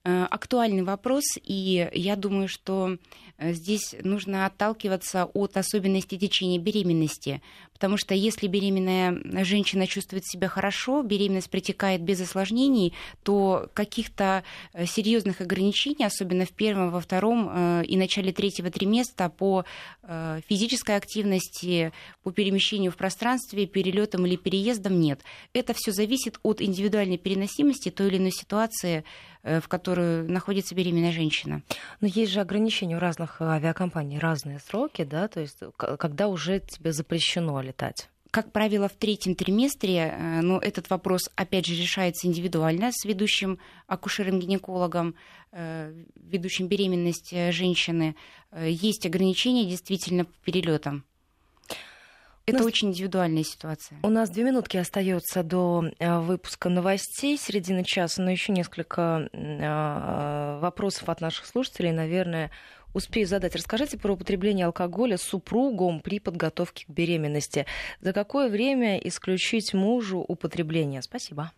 Э, 0.05 0.25
актуальный 0.31 0.85
вопрос, 0.85 1.25
и 1.42 1.90
я 1.92 2.14
думаю, 2.14 2.47
что 2.47 2.90
э, 2.90 2.97
здесь 3.38 3.94
нужно 4.03 4.46
отталкиваться 4.46 5.27
от 5.27 5.57
особенностей 5.57 6.18
течения 6.18 6.59
беременности, 6.59 7.42
потому 7.72 7.96
что 7.96 8.14
если 8.14 8.46
беременная 8.46 9.44
женщина 9.44 9.87
чувствует 9.87 10.25
себя 10.27 10.49
хорошо, 10.49 11.03
беременность 11.03 11.51
протекает 11.51 12.01
без 12.01 12.20
осложнений, 12.20 12.94
то 13.22 13.68
каких-то 13.75 14.44
э, 14.72 14.87
серьезных 14.87 15.40
ограничений, 15.40 16.05
особенно 16.07 16.46
в 16.46 16.53
первом, 16.53 16.90
во 16.90 17.01
втором 17.01 17.83
и 17.83 17.96
начале 17.96 18.33
третьего 18.33 18.70
триместра 18.70 19.29
по 19.29 19.64
физической 20.49 20.96
активности, 20.96 21.92
по 22.22 22.31
перемещению 22.31 22.92
в 22.92 22.96
пространстве, 22.96 23.66
перелетам 23.66 24.25
или 24.25 24.37
переездам 24.37 25.01
нет. 25.01 25.20
Это 25.53 25.75
все 25.75 25.90
зависит 25.92 26.38
от 26.42 26.62
индивидуальной 26.62 27.18
переносимости 27.18 27.90
той 27.90 28.09
или 28.09 28.18
иной 28.18 28.31
ситуации, 28.31 29.05
в 29.42 29.66
которой 29.68 30.22
находится 30.22 30.75
беременная 30.75 31.12
женщина. 31.12 31.62
Но 32.01 32.07
есть 32.07 32.33
же 32.33 32.40
ограничения 32.40 32.96
у 32.96 33.01
разных 33.01 33.25
авиакомпаний, 33.40 34.18
разные 34.18 34.58
сроки, 34.58 35.04
да, 35.04 35.28
то 35.28 35.40
есть 35.40 35.58
когда 35.76 36.28
уже 36.28 36.60
тебе 36.60 36.92
запрещено 36.92 37.60
летать? 37.60 38.08
Как 38.36 38.52
правило, 38.52 38.86
в 38.86 38.92
третьем 38.92 39.34
триместре, 39.34 40.12
э, 40.12 40.40
но 40.42 40.58
этот 40.58 40.90
вопрос, 40.90 41.30
опять 41.36 41.64
же, 41.64 41.74
решается 41.74 42.26
индивидуально 42.26 42.90
с 42.92 43.06
ведущим 43.06 43.58
акушером-гинекологом, 43.86 45.14
э, 45.52 45.94
ведущим 46.16 46.68
беременность 46.68 47.32
э, 47.32 47.50
женщины. 47.50 48.14
Есть 48.54 49.06
ограничения 49.06 49.64
действительно 49.64 50.26
по 50.26 50.32
перелетам. 50.44 51.06
Это 52.44 52.58
нас... 52.58 52.66
очень 52.66 52.88
индивидуальная 52.88 53.42
ситуация. 53.42 53.98
У 54.02 54.10
нас 54.10 54.28
две 54.28 54.44
минутки 54.44 54.76
остается 54.76 55.42
до 55.42 55.84
выпуска 55.98 56.68
новостей 56.68 57.38
середины 57.38 57.84
часа, 57.84 58.22
но 58.22 58.30
еще 58.30 58.52
несколько 58.52 59.30
вопросов 60.60 61.08
от 61.08 61.22
наших 61.22 61.46
слушателей, 61.46 61.92
наверное, 61.92 62.50
успею 62.96 63.26
задать. 63.26 63.54
Расскажите 63.54 63.98
про 63.98 64.12
употребление 64.12 64.66
алкоголя 64.66 65.16
супругом 65.16 66.00
при 66.00 66.18
подготовке 66.18 66.87
к 66.87 66.88
беременности. 66.90 67.66
За 68.00 68.12
какое 68.12 68.48
время 68.48 68.98
исключить 68.98 69.74
мужу 69.74 70.18
употребление? 70.18 71.02
Спасибо 71.02 71.52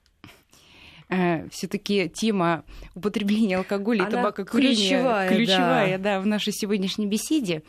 э, 1.09 1.48
все-таки 1.51 2.09
тема 2.09 2.64
употребления 2.94 3.57
алкоголя 3.57 4.07
и 4.07 4.11
табакокурения 4.11 4.74
ключевая, 4.74 5.29
ключевая 5.29 5.98
да. 5.98 6.16
Да, 6.16 6.20
в 6.20 6.27
нашей 6.27 6.53
сегодняшней 6.53 7.07
беседе. 7.07 7.62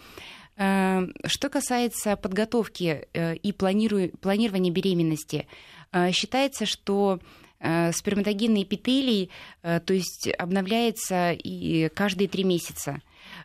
Эм, 0.58 1.14
что 1.26 1.50
касается 1.50 2.18
подготовки 2.18 3.08
э, 3.14 3.36
и 3.36 3.54
планирования 3.54 4.72
беременности, 4.72 5.48
э, 5.92 6.12
считается, 6.12 6.66
что 6.66 7.20
э, 7.22 7.49
сперматогенный 7.60 8.64
эпителий, 8.64 9.30
то 9.62 9.94
есть 9.94 10.30
обновляется 10.38 11.32
и 11.32 11.90
каждые 11.90 12.28
три 12.28 12.44
месяца. 12.44 13.02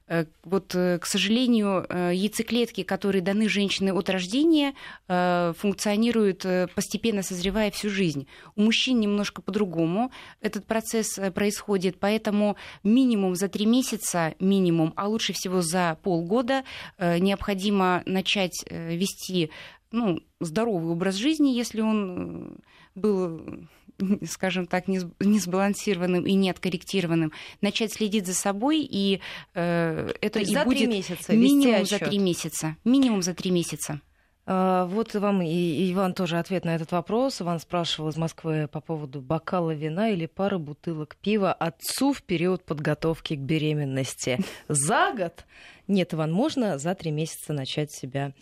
Э, 0.06 0.26
вот, 0.44 0.74
э, 0.74 0.98
к 0.98 1.06
сожалению, 1.06 1.86
э, 1.88 2.12
яйцеклетки, 2.14 2.82
которые 2.82 3.22
даны 3.22 3.48
женщине 3.48 3.92
от 3.92 4.10
рождения, 4.10 4.74
функционируют 5.06 6.46
постепенно 6.74 7.22
созревая 7.22 7.70
всю 7.70 7.90
жизнь. 7.90 8.26
У 8.56 8.62
мужчин 8.62 9.00
немножко 9.00 9.42
по-другому 9.42 10.10
этот 10.40 10.66
процесс 10.66 11.18
происходит, 11.34 11.98
поэтому 11.98 12.56
минимум 12.82 13.34
за 13.34 13.48
три 13.48 13.66
месяца, 13.66 14.34
минимум, 14.40 14.92
а 14.96 15.08
лучше 15.08 15.32
всего 15.32 15.62
за 15.62 15.98
полгода 16.02 16.64
необходимо 16.98 18.02
начать 18.06 18.64
вести 18.70 19.50
ну, 19.90 20.20
здоровый 20.40 20.92
образ 20.92 21.16
жизни, 21.16 21.50
если 21.50 21.80
он 21.80 22.58
был 22.94 23.68
скажем 24.28 24.66
так, 24.66 24.88
не, 24.88 25.00
сбалансированным 25.38 26.26
и 26.26 26.34
не 26.34 26.50
откорректированным, 26.50 27.32
начать 27.60 27.92
следить 27.92 28.26
за 28.26 28.34
собой, 28.34 28.80
и 28.80 29.20
э, 29.54 30.10
это 30.20 30.40
и 30.40 30.44
за 30.44 30.64
будет 30.64 30.88
месяца, 30.88 31.34
минимум 31.34 31.86
за 31.86 31.98
три 31.98 32.18
месяца. 32.18 32.76
Минимум 32.84 33.22
за 33.22 33.34
три 33.34 33.50
месяца. 33.50 34.00
Вот 34.46 35.14
вам 35.14 35.40
и 35.40 35.90
Иван 35.92 36.12
тоже 36.12 36.38
ответ 36.38 36.66
на 36.66 36.74
этот 36.74 36.92
вопрос. 36.92 37.40
Иван 37.40 37.60
спрашивал 37.60 38.10
из 38.10 38.18
Москвы 38.18 38.68
по 38.70 38.82
поводу 38.82 39.22
бокала 39.22 39.70
вина 39.70 40.10
или 40.10 40.26
пары 40.26 40.58
бутылок 40.58 41.16
пива 41.16 41.50
отцу 41.50 42.12
в 42.12 42.22
период 42.22 42.62
подготовки 42.62 43.36
к 43.36 43.38
беременности. 43.38 44.38
За 44.68 45.14
год? 45.16 45.46
Нет, 45.88 46.12
Иван, 46.12 46.30
можно 46.32 46.78
за 46.78 46.94
три 46.94 47.10
месяца 47.10 47.52
начать 47.52 47.92
себя 47.92 48.32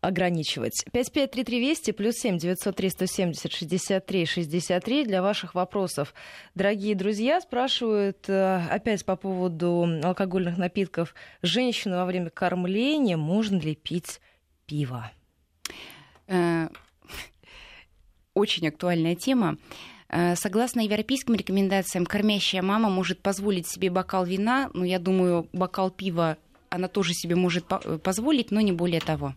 ограничивать. 0.00 0.84
553320 0.92 1.96
плюс 1.96 2.14
7 2.16 2.38
903 2.38 2.90
170 2.90 3.52
63 3.52 4.26
63 4.26 5.04
для 5.04 5.22
ваших 5.22 5.54
вопросов. 5.54 6.14
Дорогие 6.54 6.94
друзья, 6.94 7.40
спрашивают 7.40 8.28
э, 8.28 8.66
опять 8.70 9.04
по 9.04 9.16
поводу 9.16 9.86
алкогольных 10.02 10.56
напитков. 10.56 11.14
Женщины 11.42 11.96
во 11.96 12.06
время 12.06 12.30
кормления 12.30 13.16
можно 13.16 13.56
ли 13.56 13.74
пить 13.74 14.20
пиво? 14.66 15.10
Э, 16.26 16.68
очень 18.34 18.68
актуальная 18.68 19.16
тема. 19.16 19.58
Э, 20.08 20.34
согласно 20.34 20.80
европейским 20.80 21.34
рекомендациям, 21.34 22.06
кормящая 22.06 22.62
мама 22.62 22.88
может 22.88 23.20
позволить 23.20 23.68
себе 23.68 23.90
бокал 23.90 24.24
вина, 24.24 24.70
но 24.72 24.84
я 24.84 24.98
думаю, 24.98 25.48
бокал 25.52 25.90
пива 25.90 26.38
она 26.70 26.86
тоже 26.86 27.14
себе 27.14 27.34
может 27.34 27.66
позволить, 28.02 28.52
но 28.52 28.60
не 28.60 28.72
более 28.72 29.00
того. 29.00 29.34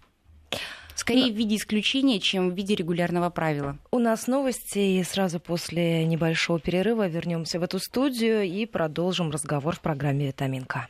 Скорее 0.95 1.33
в 1.33 1.35
виде 1.35 1.55
исключения, 1.55 2.19
чем 2.19 2.51
в 2.51 2.55
виде 2.55 2.75
регулярного 2.75 3.29
правила. 3.29 3.77
У 3.91 3.99
нас 3.99 4.27
новости, 4.27 4.79
и 4.79 5.03
сразу 5.03 5.39
после 5.39 6.05
небольшого 6.05 6.59
перерыва 6.59 7.07
вернемся 7.07 7.59
в 7.59 7.63
эту 7.63 7.79
студию 7.79 8.43
и 8.43 8.65
продолжим 8.65 9.31
разговор 9.31 9.75
в 9.75 9.81
программе 9.81 10.27
«Витаминка». 10.27 10.87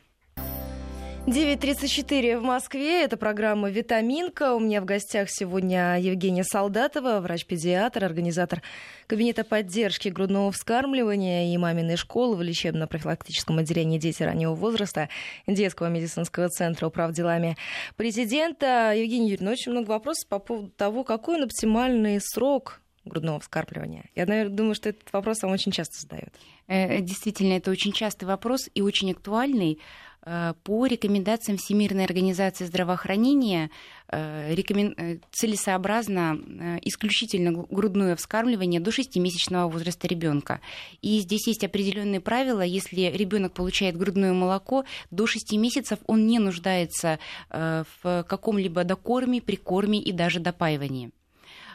9.34 1.25 2.39
в 2.39 2.43
Москве. 2.43 3.05
Это 3.05 3.15
программа 3.15 3.69
«Витаминка». 3.69 4.55
У 4.55 4.59
меня 4.59 4.81
в 4.81 4.85
гостях 4.85 5.29
сегодня 5.31 5.97
Евгения 5.97 6.43
Солдатова, 6.43 7.21
врач-педиатр, 7.21 8.03
организатор 8.03 8.61
кабинета 9.07 9.45
поддержки 9.45 10.09
грудного 10.09 10.51
вскармливания 10.51 11.53
и 11.53 11.57
маминой 11.57 11.95
школы 11.95 12.35
в 12.35 12.41
лечебно-профилактическом 12.41 13.57
отделении 13.59 13.99
дети 13.99 14.21
раннего 14.21 14.53
возраста 14.53 15.07
Детского 15.47 15.87
медицинского 15.87 16.49
центра 16.49 16.87
управ 16.87 17.13
делами 17.13 17.55
президента. 17.95 18.91
Евгения 18.93 19.29
Юрьевна, 19.29 19.51
очень 19.51 19.71
много 19.71 19.91
вопросов 19.91 20.27
по 20.27 20.39
поводу 20.39 20.71
того, 20.71 21.05
какой 21.05 21.37
он 21.37 21.43
оптимальный 21.43 22.19
срок 22.19 22.81
грудного 23.05 23.39
вскармливания? 23.39 24.09
Я, 24.13 24.25
наверное, 24.25 24.57
думаю, 24.57 24.75
что 24.75 24.89
этот 24.89 25.13
вопрос 25.13 25.41
вам 25.41 25.53
очень 25.53 25.71
часто 25.71 26.01
задают. 26.01 26.33
Э, 26.67 26.99
действительно, 26.99 27.53
это 27.53 27.71
очень 27.71 27.93
частый 27.93 28.27
вопрос 28.27 28.69
и 28.73 28.81
очень 28.81 29.11
актуальный. 29.11 29.79
Э, 30.25 30.53
по 30.63 30.85
рекомендациям 30.85 31.57
Всемирной 31.57 32.05
организации 32.05 32.65
здравоохранения 32.65 33.69
э, 34.07 34.53
рекомен... 34.53 35.21
целесообразно 35.31 36.79
исключительно 36.81 37.65
грудное 37.69 38.15
вскармливание 38.15 38.79
до 38.79 38.91
6-месячного 38.91 39.69
возраста 39.69 40.07
ребенка. 40.07 40.61
И 41.01 41.19
здесь 41.19 41.47
есть 41.47 41.63
определенные 41.63 42.21
правила. 42.21 42.61
Если 42.61 43.01
ребенок 43.01 43.53
получает 43.53 43.97
грудное 43.97 44.33
молоко, 44.33 44.85
до 45.11 45.27
6 45.27 45.53
месяцев 45.53 45.99
он 46.07 46.27
не 46.27 46.39
нуждается 46.39 47.19
в 47.49 48.25
каком-либо 48.27 48.83
докорме, 48.83 49.41
прикорме 49.41 49.99
и 49.99 50.11
даже 50.11 50.39
допаивании. 50.39 51.11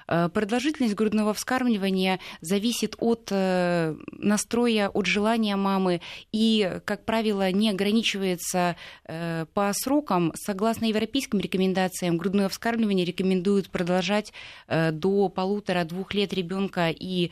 Э, 0.09 0.29
продолжительность 0.33 0.95
грудного 0.95 1.35
вскармливания 1.35 2.19
зависит 2.41 2.97
от 2.99 3.29
э, 3.31 3.95
настроя, 4.13 4.89
от 4.89 5.07
желания 5.07 5.57
мамы 5.57 6.01
и, 6.33 6.81
как 6.85 7.05
правило, 7.05 7.51
не 7.53 7.71
ограничивается 7.71 8.77
э, 9.05 9.45
по 9.53 9.71
срокам. 9.75 10.33
Согласно 10.35 10.87
европейским 10.87 11.41
рекомендациям, 11.41 12.17
грудное 12.17 12.49
вскармливание 12.49 13.05
рекомендуют 13.05 13.71
продолжать 13.71 14.33
до 14.69 15.29
полутора-двух 15.29 16.15
лет 16.15 16.33
ребенка 16.33 16.91
и 16.91 17.31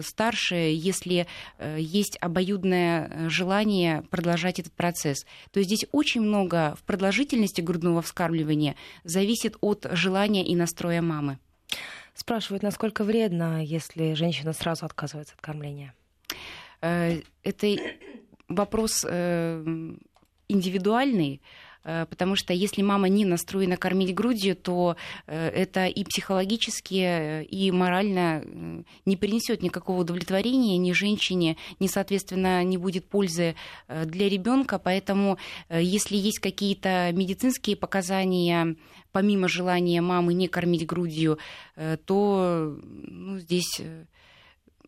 старше, 0.00 0.54
если 0.54 1.26
есть 1.76 2.18
обоюдное 2.20 3.28
желание 3.28 4.02
продолжать 4.10 4.58
этот 4.58 4.72
процесс. 4.72 5.24
То 5.52 5.60
есть 5.60 5.68
здесь 5.68 5.88
очень 5.92 6.20
много 6.20 6.76
в 6.78 6.84
продолжительности 6.84 7.60
грудного 7.60 8.02
вскармливания 8.02 8.76
зависит 9.04 9.56
от 9.60 9.86
желания 9.92 10.44
и 10.44 10.54
настроя 10.54 11.00
мамы. 11.02 11.38
Спрашивают, 12.14 12.62
насколько 12.62 13.04
вредно, 13.04 13.64
если 13.64 14.14
женщина 14.14 14.52
сразу 14.52 14.84
отказывается 14.86 15.34
от 15.34 15.40
кормления. 15.40 15.94
Это 16.80 17.76
вопрос 18.48 19.04
индивидуальный. 20.48 21.40
Э, 21.84 22.06
потому 22.08 22.36
что 22.36 22.52
если 22.52 22.82
мама 22.82 23.08
не 23.08 23.24
настроена 23.24 23.76
кормить 23.76 24.14
грудью, 24.14 24.56
то 24.56 24.96
э, 25.26 25.48
это 25.48 25.86
и 25.86 26.04
психологически, 26.04 26.94
э, 26.94 27.44
и 27.44 27.70
морально 27.70 28.44
не 29.04 29.16
принесет 29.16 29.62
никакого 29.62 30.00
удовлетворения 30.00 30.78
ни 30.78 30.92
женщине, 30.92 31.56
ни, 31.80 31.86
соответственно, 31.86 32.62
не 32.64 32.76
будет 32.76 33.06
пользы 33.06 33.54
для 33.88 34.28
ребенка. 34.28 34.78
Поэтому, 34.78 35.38
если 35.70 36.16
есть 36.16 36.38
какие-то 36.38 37.10
медицинские 37.12 37.76
показания, 37.76 38.76
помимо 39.12 39.48
желания 39.48 40.00
мамы 40.00 40.34
не 40.34 40.48
кормить 40.48 40.86
грудью, 40.86 41.38
то 42.06 42.78
ну, 42.84 43.38
здесь 43.38 43.80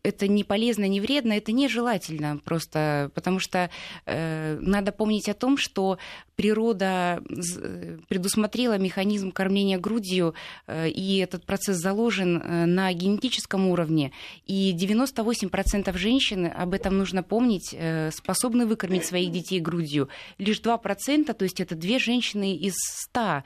это 0.05 0.27
не 0.27 0.43
полезно, 0.43 0.87
не 0.87 1.01
вредно, 1.01 1.33
это 1.33 1.51
нежелательно 1.51 2.37
просто, 2.37 3.11
потому 3.15 3.39
что 3.39 3.69
э, 4.05 4.57
надо 4.61 4.91
помнить 4.91 5.27
о 5.27 5.33
том, 5.33 5.57
что 5.57 5.97
природа 6.35 7.21
э, 7.29 7.97
предусмотрела 8.07 8.77
механизм 8.77 9.31
кормления 9.31 9.77
грудью, 9.77 10.33
э, 10.67 10.89
и 10.89 11.17
этот 11.17 11.45
процесс 11.45 11.77
заложен 11.77 12.37
э, 12.37 12.65
на 12.65 12.91
генетическом 12.93 13.67
уровне. 13.67 14.11
И 14.45 14.75
98% 14.77 15.97
женщин, 15.97 16.51
об 16.55 16.73
этом 16.73 16.97
нужно 16.97 17.23
помнить, 17.23 17.75
способны 18.11 18.65
выкормить 18.65 19.05
своих 19.05 19.31
детей 19.31 19.59
грудью. 19.59 20.09
Лишь 20.37 20.59
2%, 20.59 21.33
то 21.33 21.43
есть 21.43 21.59
это 21.59 21.75
две 21.75 21.99
женщины 21.99 22.55
из 22.55 22.73
100 22.77 23.43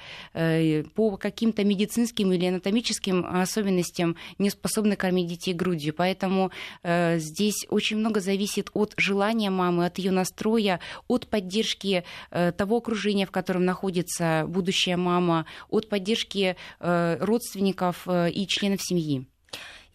по 0.96 1.18
каким-то 1.18 1.64
медицинским 1.64 2.32
или 2.32 2.46
анатомическим 2.46 3.26
особенностям 3.26 4.16
не 4.38 4.50
способны 4.50 4.96
кормить 4.96 5.28
детей 5.28 5.54
грудью. 5.54 5.94
Поэтому 5.94 6.52
здесь 6.84 7.66
очень 7.70 7.98
много 7.98 8.20
зависит 8.20 8.70
от 8.74 8.94
желания 8.98 9.50
мамы, 9.50 9.86
от 9.86 9.98
ее 9.98 10.12
настроя, 10.12 10.80
от 11.08 11.28
поддержки 11.28 12.04
того 12.30 12.79
окружения, 12.80 13.26
в 13.26 13.32
котором 13.32 13.66
находится 13.66 14.46
будущая 14.48 14.98
мама, 14.98 15.46
от 15.70 15.90
поддержки 15.90 16.56
э, 16.80 17.18
родственников 17.20 18.08
э, 18.08 18.32
и 18.32 18.48
членов 18.48 18.82
семьи. 18.82 19.28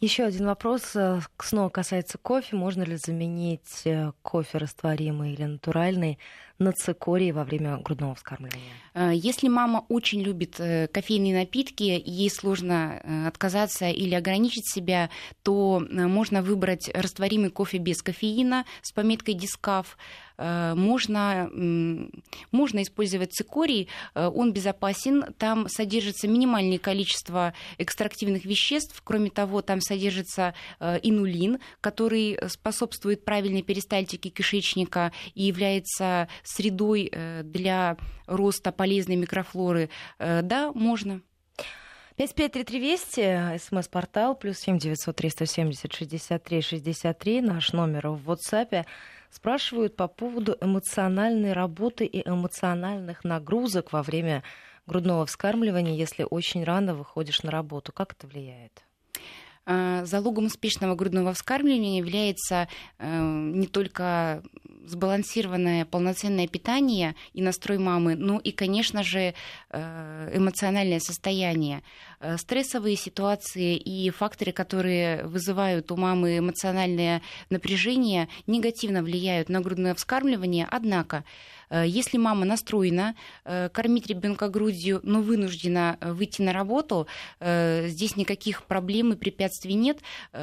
Еще 0.00 0.24
один 0.24 0.46
вопрос 0.46 0.94
э, 0.94 1.20
снова 1.38 1.68
касается 1.68 2.18
кофе. 2.18 2.56
Можно 2.56 2.82
ли 2.82 2.96
заменить 2.96 3.84
кофе 4.22 4.58
растворимый 4.58 5.32
или 5.32 5.44
натуральный 5.44 6.18
на 6.58 6.72
цикории 6.72 7.32
во 7.32 7.44
время 7.44 7.78
грудного 7.78 8.14
вскармливания? 8.14 9.12
Если 9.12 9.48
мама 9.48 9.84
очень 9.88 10.22
любит 10.22 10.56
кофейные 10.56 11.34
напитки, 11.34 12.02
ей 12.04 12.30
сложно 12.30 13.26
отказаться 13.26 13.88
или 13.88 14.14
ограничить 14.14 14.72
себя, 14.72 15.10
то 15.42 15.84
можно 15.90 16.42
выбрать 16.42 16.88
растворимый 16.94 17.50
кофе 17.50 17.78
без 17.78 18.02
кофеина 18.02 18.64
с 18.82 18.92
пометкой 18.92 19.34
«Дискаф». 19.34 19.96
Э, 20.36 20.74
можно, 20.74 21.48
можно 22.50 22.82
использовать 22.82 23.32
цикорий, 23.32 23.88
э, 24.14 24.26
он 24.26 24.52
безопасен, 24.52 25.32
там 25.38 25.68
содержится 25.68 26.26
минимальное 26.26 26.78
количество 26.78 27.54
экстрактивных 27.78 28.44
веществ, 28.44 29.00
кроме 29.04 29.30
того, 29.30 29.62
там 29.62 29.80
содержится 29.80 30.54
э, 30.80 30.98
инулин, 31.02 31.58
который 31.80 32.38
способствует 32.48 33.24
правильной 33.24 33.62
перистальтике 33.62 34.30
кишечника 34.30 35.12
и 35.34 35.44
является 35.44 36.28
средой 36.44 37.10
для 37.42 37.96
роста 38.26 38.70
полезной 38.70 39.16
микрофлоры. 39.16 39.90
Да, 40.18 40.70
можно. 40.74 41.20
553320, 42.16 43.60
смс-портал, 43.60 44.36
плюс 44.36 44.58
7 44.58 44.78
900 44.78 45.16
370 45.16 45.92
63 45.92 46.60
63, 46.60 47.40
наш 47.40 47.72
номер 47.72 48.10
в 48.10 48.30
WhatsApp. 48.30 48.86
Спрашивают 49.30 49.96
по 49.96 50.06
поводу 50.06 50.56
эмоциональной 50.60 51.52
работы 51.54 52.04
и 52.04 52.22
эмоциональных 52.24 53.24
нагрузок 53.24 53.92
во 53.92 54.04
время 54.04 54.44
грудного 54.86 55.26
вскармливания, 55.26 55.96
если 55.96 56.24
очень 56.30 56.62
рано 56.62 56.94
выходишь 56.94 57.42
на 57.42 57.50
работу. 57.50 57.90
Как 57.90 58.12
это 58.12 58.28
влияет? 58.28 58.84
А, 59.66 60.04
залогом 60.04 60.46
успешного 60.46 60.94
грудного 60.94 61.32
вскармливания 61.32 61.98
является 61.98 62.68
э, 62.98 63.20
не 63.54 63.66
только 63.66 64.42
сбалансированное 64.86 65.86
полноценное 65.86 66.46
питание 66.46 67.14
и 67.32 67.40
настрой 67.40 67.78
мамы, 67.78 68.14
но 68.14 68.38
и, 68.38 68.52
конечно 68.52 69.02
же, 69.02 69.34
э, 69.70 70.30
эмоциональное 70.34 71.00
состояние. 71.00 71.82
Э, 72.24 72.38
стрессовые 72.38 72.96
ситуации 72.96 73.76
и 73.76 74.08
факторы, 74.08 74.52
которые 74.52 75.24
вызывают 75.26 75.92
у 75.92 75.96
мамы 75.96 76.38
эмоциональное 76.38 77.20
напряжение, 77.50 78.28
негативно 78.46 79.02
влияют 79.02 79.50
на 79.50 79.60
грудное 79.60 79.94
вскармливание. 79.94 80.66
Однако, 80.70 81.24
Э, 81.70 81.84
если 81.86 82.18
мама 82.18 82.44
настроена 82.44 83.14
э, 83.44 83.68
кормить 83.68 84.06
ребенка 84.06 84.48
грудью, 84.48 85.00
но 85.02 85.20
вынуждена 85.20 85.98
выйти 86.00 86.42
на 86.42 86.52
работу, 86.52 87.06
здесь 87.40 88.16
никаких 88.16 88.64
проблем 88.64 89.12
и 89.12 89.16
препятствий 89.16 89.74
нет. 89.74 89.98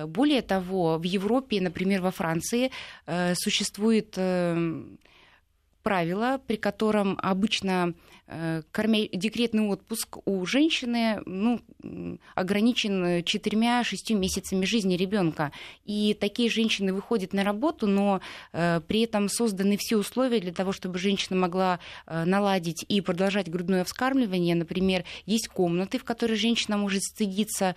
Более 0.07 0.41
того, 0.41 0.97
в 0.97 1.03
Европе, 1.03 1.61
например, 1.61 2.01
во 2.01 2.11
Франции, 2.11 2.71
существует 3.33 4.17
правило, 5.81 6.39
при 6.45 6.55
котором 6.55 7.17
обычно 7.21 7.93
Э, 8.33 8.61
кормя... 8.71 9.09
декретный 9.11 9.67
отпуск 9.67 10.19
у 10.25 10.45
женщины 10.45 11.21
ну, 11.25 11.59
ограничен 12.33 13.25
четырьмя-шестью 13.25 14.17
месяцами 14.17 14.63
жизни 14.63 14.95
ребенка. 14.95 15.51
И 15.83 16.15
такие 16.17 16.49
женщины 16.49 16.93
выходят 16.93 17.33
на 17.33 17.43
работу, 17.43 17.87
но 17.87 18.21
э, 18.53 18.79
при 18.87 19.01
этом 19.01 19.27
созданы 19.27 19.75
все 19.77 19.97
условия 19.97 20.39
для 20.39 20.53
того, 20.53 20.71
чтобы 20.71 20.97
женщина 20.97 21.37
могла 21.37 21.79
э, 22.07 22.23
наладить 22.23 22.85
и 22.87 23.01
продолжать 23.01 23.49
грудное 23.49 23.83
вскармливание. 23.83 24.55
Например, 24.55 25.03
есть 25.25 25.49
комнаты, 25.49 25.97
в 25.99 26.05
которые 26.05 26.37
женщина 26.37 26.77
может 26.77 27.03
стыдиться, 27.03 27.75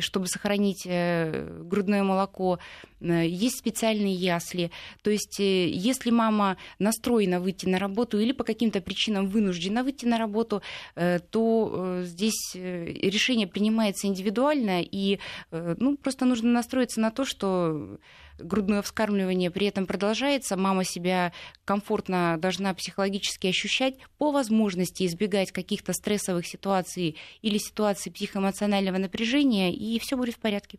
чтобы 0.00 0.26
сохранить 0.26 0.84
грудное 0.84 2.02
молоко. 2.02 2.58
Есть 3.00 3.58
специальные 3.58 4.14
ясли. 4.14 4.70
То 5.02 5.10
есть, 5.10 5.38
если 5.38 6.10
мама 6.10 6.56
настроена 6.78 7.09
выйти 7.40 7.66
на 7.66 7.78
работу 7.78 8.18
или 8.18 8.32
по 8.32 8.44
каким-то 8.44 8.80
причинам 8.80 9.28
вынуждена 9.28 9.50
вынуждена 9.50 9.84
выйти 9.84 10.06
на 10.06 10.18
работу, 10.18 10.62
э, 10.96 11.18
то 11.30 11.72
э, 11.72 12.04
здесь 12.04 12.54
э, 12.54 12.84
решение 12.86 13.46
принимается 13.46 14.06
индивидуально, 14.06 14.82
и 14.82 15.18
ну, 15.50 15.96
просто 15.96 16.24
нужно 16.24 16.50
настроиться 16.50 17.00
на 17.00 17.10
то, 17.10 17.24
что 17.24 17.98
грудное 18.38 18.82
вскармливание 18.82 19.50
при 19.50 19.66
этом 19.66 19.86
продолжается, 19.86 20.56
мама 20.56 20.84
себя 20.84 21.32
комфортно 21.64 22.38
должна 22.38 22.74
психологически 22.74 23.48
ощущать, 23.48 23.94
по 24.18 24.30
возможности 24.30 25.04
избегать 25.04 25.52
каких-то 25.52 25.92
стрессовых 25.92 26.46
ситуаций 26.46 27.16
или 27.42 27.58
ситуаций 27.58 28.12
психоэмоционального 28.12 28.98
напряжения, 28.98 29.72
и 29.72 29.98
все 29.98 30.16
будет 30.16 30.34
в 30.34 30.38
порядке. 30.38 30.78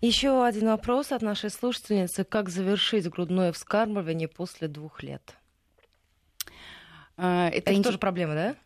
Еще 0.00 0.44
один 0.44 0.68
вопрос 0.68 1.12
от 1.12 1.22
нашей 1.22 1.50
слушательницы. 1.50 2.24
Как 2.24 2.48
завершить 2.48 3.08
грудное 3.08 3.52
вскармливание 3.52 4.28
после 4.28 4.66
двух 4.66 5.02
лет? 5.02 5.39
А, 7.22 7.48
это, 7.50 7.70
это 7.70 7.82
тоже 7.82 7.98
проблема, 7.98 8.34
да? 8.34 8.56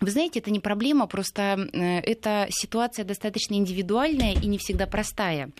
Вы 0.00 0.10
знаете, 0.12 0.38
это 0.38 0.50
не 0.50 0.60
проблема, 0.60 1.06
просто 1.06 1.68
э, 1.72 1.98
эта 2.00 2.46
ситуация 2.48 3.04
достаточно 3.04 3.54
индивидуальная 3.54 4.32
и 4.32 4.46
не 4.46 4.56
всегда 4.56 4.86
простая. 4.86 5.50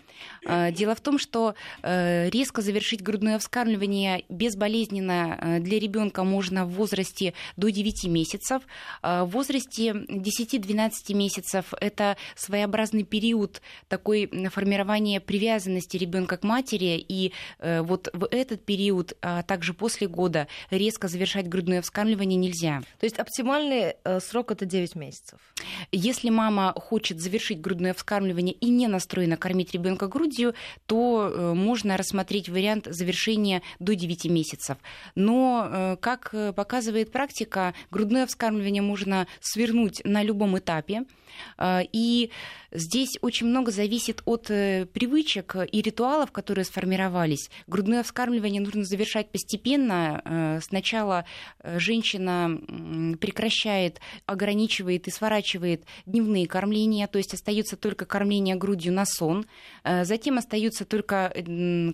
А, 0.46 0.70
дело 0.70 0.94
в 0.94 1.00
том, 1.00 1.18
что 1.18 1.55
э, 1.83 2.31
резко 2.31 2.62
завершить 2.62 3.03
грудное 3.03 3.38
вскармливание 3.38 4.24
безболезненно 4.31 5.37
э, 5.38 5.61
для 5.61 5.79
ребенка 5.79 6.24
можно 6.24 6.64
в 6.64 6.70
возрасте 6.70 7.35
до 7.59 7.70
9 7.70 8.09
месяцев. 8.09 8.62
А, 9.03 9.26
в 9.26 9.31
возрасте 9.31 9.90
10-12 9.90 10.90
месяцев 11.11 11.74
это 11.79 12.16
своеобразный 12.35 13.05
период 13.05 13.61
такой 13.88 14.26
формирования 14.50 15.20
привязанности 15.20 15.98
ребенка 15.98 16.38
к 16.38 16.44
матери, 16.44 17.05
и 17.09 17.33
вот 17.61 18.09
в 18.12 18.26
этот 18.31 18.64
период, 18.64 19.16
а 19.20 19.42
также 19.42 19.74
после 19.74 20.09
года, 20.09 20.48
резко 20.70 21.09
завершать 21.09 21.48
грудное 21.48 21.83
вскармливание 21.83 22.38
нельзя. 22.38 22.83
То 22.98 23.05
есть 23.05 23.18
оптимальный 23.18 23.94
срок 24.30 24.52
это 24.52 24.64
9 24.64 24.94
месяцев. 24.96 25.38
Если 25.92 26.30
мама 26.30 26.72
хочет 26.76 27.20
завершить 27.20 27.60
грудное 27.60 27.94
вскармливание 27.94 28.54
и 28.54 28.68
не 28.70 28.86
настроена 28.86 29.36
кормить 29.36 29.72
ребенка 29.72 30.06
грудью, 30.06 30.54
то 30.86 31.30
э, 31.32 31.54
можно 31.54 31.96
рассмотреть 31.96 32.48
вариант 32.48 32.86
завершения 32.90 33.62
до 33.78 33.94
9 33.94 34.26
месяцев. 34.26 34.78
Но, 35.14 35.68
э, 35.68 35.96
как 36.00 36.34
показывает 36.54 37.12
практика, 37.12 37.74
грудное 37.90 38.26
вскармливание 38.26 38.82
можно 38.82 39.26
свернуть 39.40 40.00
на 40.04 40.22
любом 40.22 40.58
этапе. 40.58 41.04
И 41.60 42.30
здесь 42.72 43.18
очень 43.20 43.46
много 43.46 43.70
зависит 43.70 44.22
от 44.24 44.46
привычек 44.46 45.56
и 45.70 45.82
ритуалов, 45.82 46.32
которые 46.32 46.64
сформировались. 46.64 47.50
Грудное 47.66 48.02
вскармливание 48.02 48.60
нужно 48.60 48.84
завершать 48.84 49.30
постепенно. 49.30 50.60
Сначала 50.62 51.24
женщина 51.62 52.58
прекращает, 53.20 54.00
ограничивает 54.26 55.08
и 55.08 55.10
сворачивает 55.10 55.84
дневные 56.06 56.46
кормления, 56.46 57.06
то 57.06 57.18
есть 57.18 57.34
остается 57.34 57.76
только 57.76 58.04
кормление 58.06 58.56
грудью 58.56 58.92
на 58.92 59.06
сон. 59.06 59.46
Затем 59.84 60.38
остаются 60.38 60.84
только 60.84 61.32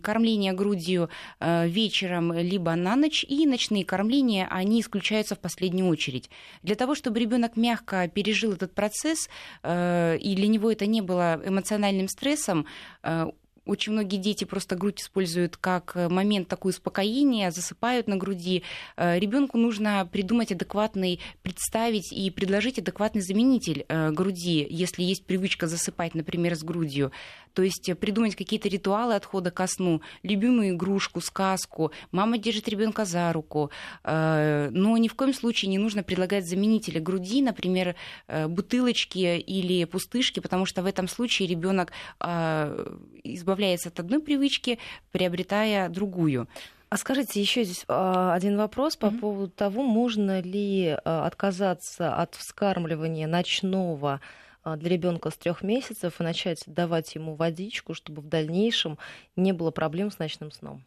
кормление 0.02 0.52
грудью 0.52 1.08
вечером 1.40 2.32
либо 2.32 2.74
на 2.74 2.96
ночь, 2.96 3.24
и 3.24 3.46
ночные 3.46 3.84
кормления, 3.84 4.46
они 4.50 4.80
исключаются 4.80 5.34
в 5.34 5.38
последнюю 5.38 5.88
очередь. 5.88 6.30
Для 6.62 6.74
того, 6.74 6.94
чтобы 6.94 7.20
ребенок 7.20 7.56
мягко 7.56 8.08
пережил 8.08 8.52
этот 8.52 8.74
процесс, 8.74 9.25
э, 9.62 10.16
и 10.18 10.34
для 10.34 10.48
него 10.48 10.70
это 10.70 10.86
не 10.86 11.00
было 11.00 11.40
эмоциональным 11.44 12.08
стрессом, 12.08 12.66
э, 13.02 13.26
очень 13.64 13.92
многие 13.92 14.18
дети 14.18 14.44
просто 14.44 14.76
грудь 14.76 15.00
используют 15.00 15.56
как 15.56 15.96
момент 15.96 16.46
такой 16.46 16.70
успокоения, 16.70 17.50
засыпают 17.50 18.06
на 18.06 18.16
груди. 18.16 18.62
Э, 18.96 19.18
Ребенку 19.18 19.58
нужно 19.58 20.08
придумать 20.10 20.52
адекватный, 20.52 21.20
представить 21.42 22.12
и 22.12 22.30
предложить 22.30 22.78
адекватный 22.78 23.22
заменитель 23.22 23.84
груди, 23.88 24.66
если 24.70 25.02
есть 25.02 25.24
привычка 25.24 25.66
засыпать, 25.66 26.14
например, 26.14 26.54
с 26.54 26.62
грудью. 26.62 27.10
То 27.56 27.62
есть 27.62 27.90
придумать 27.98 28.36
какие-то 28.36 28.68
ритуалы 28.68 29.14
отхода 29.14 29.50
ко 29.50 29.66
сну, 29.66 30.02
любимую 30.22 30.74
игрушку, 30.74 31.22
сказку, 31.22 31.90
мама 32.12 32.36
держит 32.36 32.68
ребенка 32.68 33.06
за 33.06 33.32
руку. 33.32 33.70
Э, 34.04 34.68
но 34.72 34.94
ни 34.98 35.08
в 35.08 35.14
коем 35.14 35.32
случае 35.32 35.70
не 35.70 35.78
нужно 35.78 36.02
предлагать 36.02 36.46
заменители 36.46 36.98
груди, 36.98 37.40
например, 37.40 37.96
э, 38.28 38.46
бутылочки 38.46 39.38
или 39.38 39.84
пустышки, 39.86 40.40
потому 40.40 40.66
что 40.66 40.82
в 40.82 40.86
этом 40.86 41.08
случае 41.08 41.48
ребенок 41.48 41.92
э, 42.20 42.94
избавляется 43.24 43.88
от 43.88 44.00
одной 44.00 44.20
привычки, 44.20 44.78
приобретая 45.10 45.88
другую. 45.88 46.48
А 46.90 46.98
скажите, 46.98 47.40
еще 47.40 47.64
здесь 47.64 47.86
один 47.88 48.58
вопрос 48.58 48.96
по 48.96 49.06
mm-hmm. 49.06 49.18
поводу 49.18 49.50
того, 49.50 49.82
можно 49.82 50.40
ли 50.40 50.88
отказаться 51.04 52.14
от 52.14 52.34
вскармливания 52.34 53.26
ночного 53.26 54.12
а, 54.12 54.45
для 54.74 54.90
ребенка 54.90 55.30
с 55.30 55.36
трех 55.36 55.62
месяцев 55.62 56.20
и 56.20 56.24
начать 56.24 56.64
давать 56.66 57.14
ему 57.14 57.36
водичку, 57.36 57.94
чтобы 57.94 58.22
в 58.22 58.28
дальнейшем 58.28 58.98
не 59.36 59.52
было 59.52 59.70
проблем 59.70 60.10
с 60.10 60.18
ночным 60.18 60.50
сном? 60.50 60.84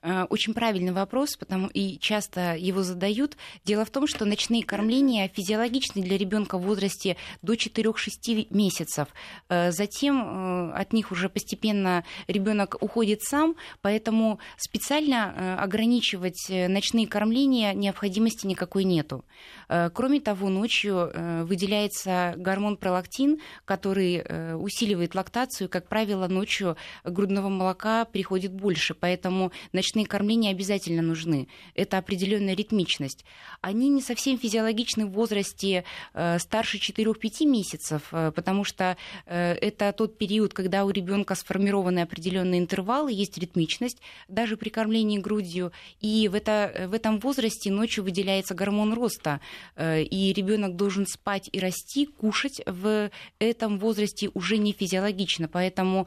Э, 0.00 0.24
очень 0.24 0.54
правильный 0.54 0.92
вопрос, 0.92 1.36
потому 1.36 1.66
и 1.68 1.98
часто 1.98 2.54
его 2.54 2.82
задают. 2.82 3.36
Дело 3.64 3.84
в 3.84 3.90
том, 3.90 4.06
что 4.06 4.24
ночные 4.24 4.62
кормления 4.62 5.28
физиологичны 5.28 6.02
для 6.02 6.16
ребенка 6.16 6.56
в 6.56 6.62
возрасте 6.62 7.16
до 7.42 7.54
4-6 7.54 8.46
месяцев. 8.50 9.08
Э, 9.48 9.72
затем 9.72 10.70
э, 10.70 10.72
от 10.72 10.92
них 10.92 11.10
уже 11.10 11.28
постепенно 11.28 12.04
ребенок 12.28 12.76
уходит 12.80 13.22
сам, 13.22 13.56
поэтому 13.80 14.38
специально 14.56 15.60
ограничивать 15.60 16.46
ночные 16.48 17.06
кормления 17.06 17.72
необходимости 17.72 18.46
никакой 18.46 18.84
нету. 18.84 19.24
Кроме 19.68 20.20
того, 20.20 20.48
ночью 20.48 21.10
выделяется 21.44 22.34
гормон 22.36 22.76
пролактин, 22.76 23.40
который 23.64 24.54
усиливает 24.56 25.14
лактацию. 25.14 25.68
Как 25.68 25.88
правило, 25.88 26.26
ночью 26.28 26.76
грудного 27.04 27.48
молока 27.48 28.04
приходит 28.04 28.52
больше, 28.52 28.94
поэтому 28.94 29.52
ночные 29.72 29.87
кормления 29.96 30.50
обязательно 30.50 31.02
нужны. 31.02 31.48
Это 31.74 31.98
определенная 31.98 32.54
ритмичность. 32.54 33.24
Они 33.60 33.88
не 33.88 34.02
совсем 34.02 34.38
физиологичны 34.38 35.06
в 35.06 35.10
возрасте 35.10 35.84
э, 36.14 36.38
старше 36.38 36.78
4-5 36.78 37.46
месяцев, 37.46 38.02
э, 38.12 38.32
потому 38.34 38.64
что 38.64 38.96
э, 39.26 39.52
это 39.54 39.92
тот 39.92 40.18
период, 40.18 40.54
когда 40.54 40.84
у 40.84 40.90
ребенка 40.90 41.34
сформированы 41.34 42.00
определенные 42.00 42.60
интервалы, 42.60 43.12
есть 43.12 43.38
ритмичность, 43.38 44.00
даже 44.28 44.56
при 44.56 44.68
кормлении 44.68 45.18
грудью. 45.18 45.72
И 46.00 46.28
в, 46.28 46.34
это, 46.34 46.86
в 46.88 46.94
этом 46.94 47.18
возрасте 47.18 47.70
ночью 47.70 48.04
выделяется 48.04 48.54
гормон 48.54 48.92
роста, 48.92 49.40
и 49.76 50.32
ребенок 50.36 50.76
должен 50.76 51.06
спать 51.06 51.48
и 51.52 51.58
расти, 51.58 52.06
кушать 52.06 52.60
в 52.66 53.10
этом 53.38 53.78
возрасте 53.78 54.30
уже 54.34 54.58
не 54.58 54.72
физиологично. 54.72 55.48
Поэтому 55.48 56.06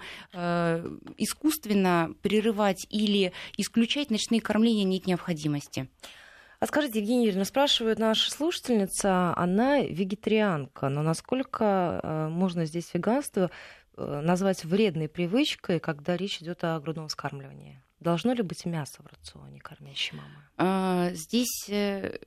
искусственно 1.18 2.14
прерывать 2.22 2.86
или 2.90 3.34
исключать 3.72 4.12
ночные 4.12 4.42
кормления 4.42 4.84
нет 4.84 5.08
необходимости. 5.08 5.90
А 6.60 6.68
скажите, 6.68 7.00
Евгения 7.00 7.26
Юрьевна, 7.26 7.46
спрашивает 7.46 7.98
наша 7.98 8.30
слушательница, 8.30 9.34
она 9.36 9.80
вегетарианка, 9.80 10.90
но 10.90 11.02
насколько 11.02 12.00
э, 12.04 12.28
можно 12.28 12.66
здесь 12.66 12.94
веганство 12.94 13.50
э, 13.98 14.22
назвать 14.22 14.64
вредной 14.64 15.10
привычкой, 15.10 15.80
когда 15.80 16.16
речь 16.16 16.40
идет 16.40 16.64
о 16.64 16.80
грудном 16.80 17.08
вскармливании? 17.08 17.82
Должно 18.00 18.34
ли 18.34 18.44
быть 18.44 18.66
мясо 18.66 19.02
в 19.02 19.08
рационе 19.08 19.60
кормящей 19.60 20.18
мамы? 20.18 20.36
А, 20.58 21.10
здесь 21.14 21.68
э, 21.70 22.20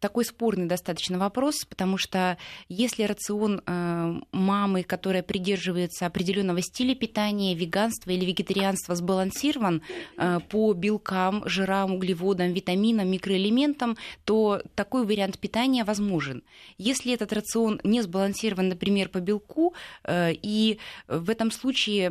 такой 0.00 0.24
спорный 0.24 0.66
достаточно 0.66 1.18
вопрос, 1.18 1.64
потому 1.68 1.98
что 1.98 2.38
если 2.68 3.04
рацион 3.04 3.62
э, 3.64 4.20
мамы, 4.32 4.82
которая 4.82 5.22
придерживается 5.22 6.06
определенного 6.06 6.62
стиля 6.62 6.94
питания, 6.94 7.54
веганства 7.54 8.10
или 8.10 8.24
вегетарианства 8.24 8.94
сбалансирован 8.94 9.82
э, 10.16 10.40
по 10.48 10.72
белкам, 10.72 11.42
жирам, 11.46 11.94
углеводам, 11.94 12.52
витаминам, 12.52 13.10
микроэлементам, 13.10 13.96
то 14.24 14.62
такой 14.74 15.04
вариант 15.04 15.38
питания 15.38 15.84
возможен. 15.84 16.42
Если 16.78 17.12
этот 17.12 17.32
рацион 17.32 17.80
не 17.84 18.00
сбалансирован, 18.00 18.70
например, 18.70 19.10
по 19.10 19.20
белку, 19.20 19.74
э, 20.04 20.32
и 20.32 20.78
в 21.08 21.28
этом 21.28 21.50
случае 21.50 22.10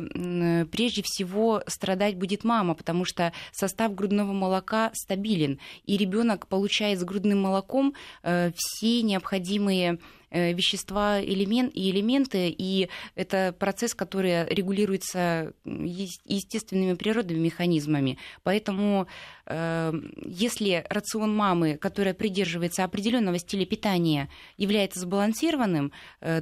прежде 0.70 1.02
всего 1.04 1.62
страдать 1.66 2.16
будет 2.16 2.44
мама, 2.44 2.74
потому 2.74 3.04
что 3.04 3.32
состав 3.52 3.94
грудного 3.94 4.32
молока 4.32 4.92
стабилен, 4.94 5.58
и 5.86 5.96
ребенок 5.96 6.46
получает 6.46 7.00
с 7.00 7.04
грудным 7.04 7.40
молоком 7.40 7.79
целиком 7.80 7.94
э, 8.22 8.50
все 8.54 9.02
необходимые 9.02 9.98
э, 10.30 10.52
вещества 10.52 11.20
элемент, 11.22 11.72
и 11.74 11.90
элементы, 11.90 12.54
и 12.56 12.88
это 13.14 13.54
процесс, 13.58 13.94
который 13.94 14.46
регулируется 14.48 15.52
естественными 15.64 16.94
природными 16.94 17.38
механизмами. 17.38 18.18
Поэтому 18.42 19.06
э, 19.46 19.92
если 20.24 20.84
рацион 20.88 21.34
мамы, 21.34 21.76
которая 21.76 22.14
придерживается 22.14 22.84
определенного 22.84 23.38
стиля 23.38 23.66
питания, 23.66 24.28
является 24.56 25.00
сбалансированным, 25.00 25.92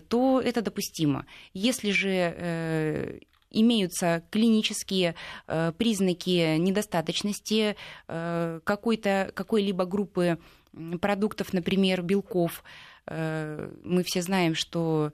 то 0.09 0.43
это 0.45 0.63
допустимо. 0.63 1.27
Если 1.55 1.91
же 1.91 3.21
имеются 3.51 4.23
клинические 4.31 5.15
э, 5.47 5.73
признаки 5.77 6.57
недостаточности 6.59 7.77
э, 8.09 8.61
какой-то, 8.65 9.31
какой-либо 9.35 9.85
группы 9.85 10.39
продуктов, 11.01 11.53
например, 11.53 12.03
белков. 12.03 12.63
Э, 13.07 13.71
мы 13.85 14.03
все 14.05 14.23
знаем, 14.23 14.55
что 14.55 15.13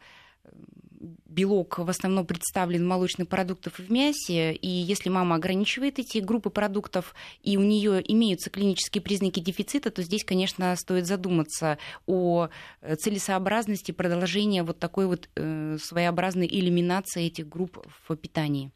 белок 1.26 1.78
в 1.78 1.88
основном 1.88 2.26
представлен 2.26 2.84
в 2.84 2.88
молочных 2.88 3.28
продуктах 3.28 3.78
и 3.78 3.82
в 3.82 3.90
мясе, 3.90 4.52
и 4.52 4.68
если 4.68 5.08
мама 5.08 5.36
ограничивает 5.36 5.98
эти 5.98 6.18
группы 6.18 6.50
продуктов, 6.50 7.14
и 7.42 7.56
у 7.56 7.62
нее 7.62 8.02
имеются 8.12 8.50
клинические 8.50 9.02
признаки 9.02 9.40
дефицита, 9.40 9.90
то 9.90 10.02
здесь, 10.02 10.24
конечно, 10.24 10.74
стоит 10.76 11.06
задуматься 11.06 11.78
о 12.06 12.48
э, 12.80 12.96
целесообразности 12.96 13.92
продолжения 13.92 14.62
вот 14.62 14.78
такой 14.78 15.06
вот 15.06 15.28
э, 15.34 15.76
своеобразной 15.80 16.46
элиминации 16.46 17.26
этих 17.26 17.48
групп 17.48 17.84
в 18.08 18.16
питании. 18.16 18.70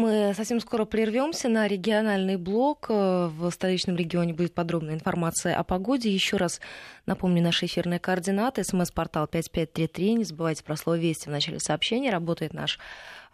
Мы 0.00 0.32
совсем 0.32 0.60
скоро 0.60 0.84
прервемся 0.84 1.48
на 1.48 1.66
региональный 1.66 2.36
блок. 2.36 2.86
Э, 2.88 3.26
в 3.26 3.50
столичном 3.50 3.96
регионе 3.96 4.32
будет 4.32 4.54
подробная 4.54 4.94
информация 4.94 5.56
о 5.56 5.64
погоде. 5.64 6.08
Еще 6.08 6.36
раз 6.36 6.60
напомню 7.06 7.42
наши 7.42 7.66
эфирные 7.66 7.98
координаты. 7.98 8.62
СМС-портал 8.62 9.26
5533. 9.26 10.14
Не 10.14 10.22
забывайте 10.22 10.62
про 10.62 10.76
слово 10.76 10.98
«Вести» 10.98 11.28
в 11.28 11.32
начале 11.32 11.58
сообщения. 11.58 12.12
Работает 12.12 12.54
наш 12.54 12.78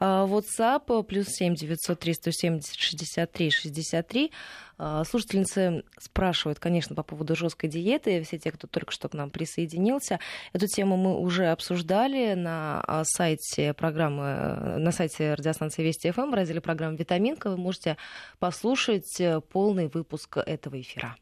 WhatsApp 0.00 1.02
плюс 1.04 1.26
7 1.28 1.54
903 1.54 2.14
170 2.14 2.76
63 2.76 3.50
63. 3.50 4.33
Слушательницы 5.04 5.85
спрашивают, 5.98 6.59
конечно, 6.59 6.96
по 6.96 7.04
поводу 7.04 7.37
жесткой 7.37 7.70
диеты. 7.70 8.22
Все 8.24 8.38
те, 8.38 8.50
кто 8.50 8.66
только 8.66 8.90
что 8.90 9.09
к 9.09 9.14
нам 9.14 9.30
присоединился. 9.30 10.18
Эту 10.52 10.66
тему 10.66 10.96
мы 10.96 11.16
уже 11.16 11.46
обсуждали 11.46 12.35
на 12.35 12.83
а, 12.87 13.04
сайте 13.04 13.72
программы, 13.72 14.78
на 14.78 14.90
сайте 14.90 15.35
радиостанции 15.35 15.83
Вести 15.83 16.11
ФМ 16.11 16.30
в 16.30 16.35
разделе 16.35 16.61
программы 16.61 16.96
«Витаминка». 16.96 17.50
Вы 17.50 17.57
можете 17.57 17.96
послушать 18.40 19.20
э, 19.20 19.40
полный 19.40 19.87
выпуск 19.87 20.38
этого 20.38 20.80
эфира. 20.80 21.16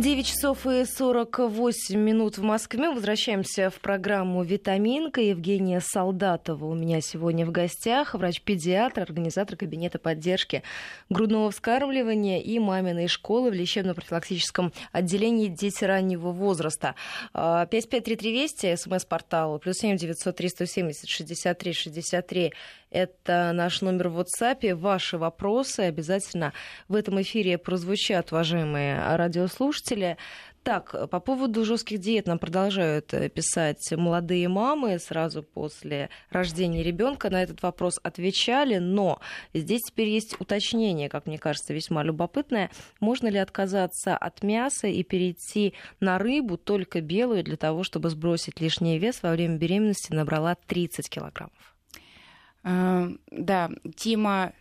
9 0.00 0.26
часов 0.26 0.66
и 0.66 0.84
48 0.84 1.98
минут 1.98 2.36
в 2.36 2.42
Москве. 2.42 2.90
Возвращаемся 2.90 3.70
в 3.70 3.80
программу 3.80 4.42
«Витаминка». 4.42 5.22
Евгения 5.22 5.80
Солдатова 5.80 6.66
у 6.66 6.74
меня 6.74 7.00
сегодня 7.00 7.46
в 7.46 7.50
гостях. 7.50 8.12
Врач-педиатр, 8.12 9.00
организатор 9.00 9.56
кабинета 9.56 9.98
поддержки 9.98 10.62
грудного 11.08 11.50
вскармливания 11.50 12.42
и 12.42 12.58
маминой 12.58 13.08
школы 13.08 13.50
в 13.50 13.54
лечебно-профилактическом 13.54 14.74
отделении 14.92 15.48
дети 15.48 15.84
раннего 15.84 16.30
возраста. 16.30 16.94
553320, 17.32 18.64
а, 18.64 18.76
смс-портал, 18.76 19.58
плюс 19.58 19.78
7 19.78 19.96
903 19.96 20.48
170 20.50 21.08
63 21.08 21.72
63. 21.72 22.52
Это 22.96 23.52
наш 23.52 23.82
номер 23.82 24.08
в 24.08 24.18
WhatsApp. 24.18 24.74
Ваши 24.74 25.18
вопросы 25.18 25.80
обязательно 25.80 26.54
в 26.88 26.94
этом 26.94 27.20
эфире 27.20 27.58
прозвучат, 27.58 28.32
уважаемые 28.32 29.14
радиослушатели. 29.16 30.16
Так, 30.62 31.10
по 31.10 31.20
поводу 31.20 31.66
жестких 31.66 31.98
диет 31.98 32.26
нам 32.26 32.38
продолжают 32.38 33.12
э, 33.12 33.28
писать 33.28 33.86
молодые 33.92 34.48
мамы 34.48 34.98
сразу 34.98 35.42
после 35.42 36.08
рождения 36.30 36.82
ребенка. 36.82 37.28
На 37.28 37.42
этот 37.42 37.60
вопрос 37.62 38.00
отвечали, 38.02 38.78
но 38.78 39.20
здесь 39.52 39.82
теперь 39.82 40.08
есть 40.08 40.34
уточнение, 40.40 41.10
как 41.10 41.26
мне 41.26 41.36
кажется, 41.36 41.74
весьма 41.74 42.02
любопытное. 42.02 42.70
Можно 42.98 43.28
ли 43.28 43.36
отказаться 43.36 44.16
от 44.16 44.42
мяса 44.42 44.86
и 44.86 45.02
перейти 45.02 45.74
на 46.00 46.16
рыбу 46.16 46.56
только 46.56 47.02
белую 47.02 47.44
для 47.44 47.58
того, 47.58 47.82
чтобы 47.82 48.08
сбросить 48.08 48.58
лишний 48.62 48.98
вес 48.98 49.22
во 49.22 49.32
время 49.32 49.58
беременности 49.58 50.14
набрала 50.14 50.54
30 50.66 51.10
килограммов? 51.10 51.75
А, 52.68 53.08
да, 53.30 53.70
тема 53.94 54.52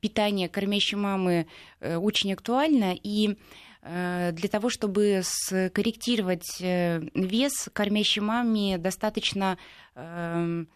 питания 0.00 0.48
кормящей 0.48 0.96
мамы 0.96 1.46
э, 1.80 1.96
очень 1.96 2.32
актуальна, 2.32 2.94
и 2.94 3.36
э, 3.82 4.32
для 4.32 4.48
того, 4.48 4.70
чтобы 4.70 5.20
скорректировать 5.22 6.62
э, 6.62 7.02
вес 7.14 7.68
кормящей 7.74 8.22
маме, 8.22 8.78
достаточно 8.78 9.58
эм, 9.94 10.66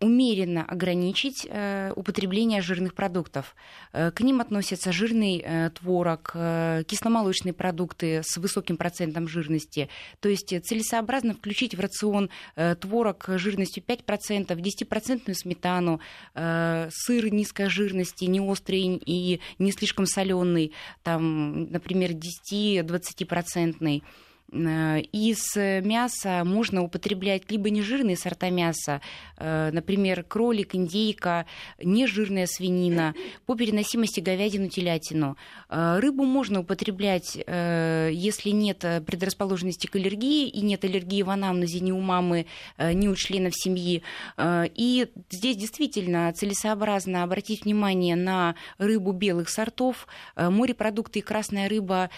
умеренно 0.00 0.62
ограничить 0.64 1.46
э, 1.48 1.92
употребление 1.96 2.60
жирных 2.60 2.94
продуктов. 2.94 3.56
Э, 3.92 4.10
к 4.10 4.20
ним 4.20 4.40
относятся 4.40 4.92
жирный 4.92 5.42
э, 5.44 5.70
творог, 5.70 6.32
э, 6.34 6.82
кисломолочные 6.86 7.54
продукты 7.54 8.22
с 8.22 8.36
высоким 8.36 8.76
процентом 8.76 9.26
жирности. 9.26 9.88
То 10.20 10.28
есть 10.28 10.48
целесообразно 10.64 11.34
включить 11.34 11.74
в 11.74 11.80
рацион 11.80 12.28
э, 12.56 12.74
творог 12.74 13.24
жирностью 13.26 13.82
5%, 13.82 14.48
10% 14.48 15.34
сметану, 15.34 16.00
э, 16.34 16.88
сыр 16.90 17.32
низкой 17.32 17.70
жирности, 17.70 18.24
не 18.26 18.40
острый 18.40 19.00
и 19.04 19.40
не 19.58 19.72
слишком 19.72 20.06
соленый, 20.06 20.72
там, 21.02 21.70
например, 21.70 22.12
10-20%. 22.12 24.02
Э, 24.52 25.00
из 25.12 25.56
мяса 25.56 26.42
можно 26.44 26.82
употреблять 26.82 27.50
либо 27.50 27.70
нежирные 27.70 28.16
сорта 28.16 28.50
мяса, 28.50 29.00
э, 29.36 29.70
например, 29.72 30.22
кролик, 30.22 30.74
индейка, 30.74 31.46
нежирная 31.82 32.46
свинина, 32.46 33.14
по 33.46 33.56
переносимости 33.56 34.20
говядину, 34.20 34.68
телятину. 34.68 35.36
Э, 35.68 35.98
рыбу 35.98 36.24
можно 36.24 36.60
употреблять, 36.60 37.36
если 37.36 38.50
нет 38.50 38.78
предрасположенности 38.78 39.86
к 39.86 39.96
аллергии 39.96 40.48
и 40.48 40.60
нет 40.60 40.84
аллергии 40.84 41.22
в 41.22 41.30
анамнезе 41.30 41.80
ни 41.80 41.92
у 41.92 42.00
мамы, 42.00 42.46
ни 42.78 43.08
у 43.08 43.14
членов 43.14 43.54
семьи. 43.54 44.02
И 44.38 45.08
здесь 45.30 45.56
действительно 45.56 46.32
целесообразно 46.32 47.22
обратить 47.22 47.64
внимание 47.64 48.16
на 48.16 48.54
рыбу 48.78 49.12
белых 49.12 49.48
сортов. 49.48 50.06
Морепродукты 50.36 51.20
и 51.20 51.22
красная 51.22 51.68
рыба 51.68 52.10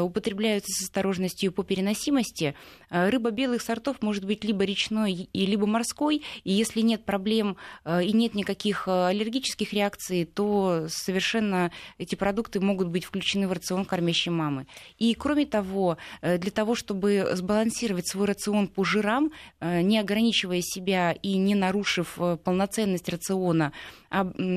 употребляются 0.00 0.72
с 0.72 0.84
осторожностью 0.84 1.52
по 1.52 1.62
переносимости 1.62 1.75
переносимости 1.76 2.54
э, 2.88 3.10
рыба 3.10 3.30
белых 3.30 3.60
сортов 3.60 4.00
может 4.00 4.24
быть 4.24 4.44
либо 4.44 4.64
речной, 4.64 5.28
и 5.30 5.46
либо 5.46 5.66
морской, 5.66 6.22
и 6.42 6.52
если 6.52 6.80
нет 6.80 7.04
проблем 7.04 7.56
э, 7.84 8.04
и 8.04 8.12
нет 8.12 8.34
никаких 8.34 8.88
э, 8.88 9.06
аллергических 9.08 9.74
реакций, 9.74 10.24
то 10.24 10.86
совершенно 10.88 11.70
эти 11.98 12.14
продукты 12.14 12.60
могут 12.60 12.88
быть 12.88 13.04
включены 13.04 13.46
в 13.46 13.52
рацион 13.52 13.84
кормящей 13.84 14.32
мамы. 14.32 14.66
И 14.98 15.14
кроме 15.14 15.44
того, 15.44 15.98
для 16.22 16.50
того, 16.50 16.74
чтобы 16.74 17.28
сбалансировать 17.34 18.08
свой 18.08 18.26
рацион 18.26 18.68
по 18.68 18.84
жирам, 18.84 19.30
не 19.60 19.98
ограничивая 19.98 20.60
себя 20.62 21.12
и 21.12 21.36
не 21.36 21.54
нарушив 21.54 22.18
полноценность 22.44 23.08
рациона, 23.08 23.72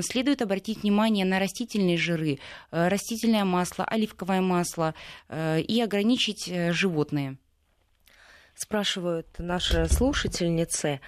следует 0.02 0.42
обратить 0.42 0.84
внимание 0.84 1.26
на 1.26 1.40
растительные 1.40 1.98
жиры, 1.98 2.40
растительное 2.72 3.46
масло, 3.46 3.84
оливковое 3.86 4.42
масло 4.42 4.94
и 5.32 5.82
ограничить 5.84 6.52
животные 6.72 7.09
животные. 7.10 7.38
Спрашивают 8.56 9.28
наши 9.38 9.88
слушательницы, 9.88 11.00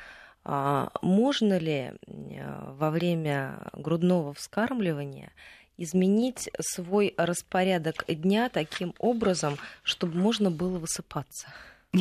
а 0.43 0.89
можно 1.01 1.57
ли 1.57 1.93
во 2.07 2.89
время 2.89 3.69
грудного 3.73 4.33
вскармливания 4.33 5.31
изменить 5.77 6.49
свой 6.59 7.13
распорядок 7.17 8.05
дня 8.07 8.49
таким 8.49 8.93
образом, 8.99 9.57
чтобы 9.83 10.17
можно 10.17 10.49
было 10.49 10.79
высыпаться? 10.79 11.47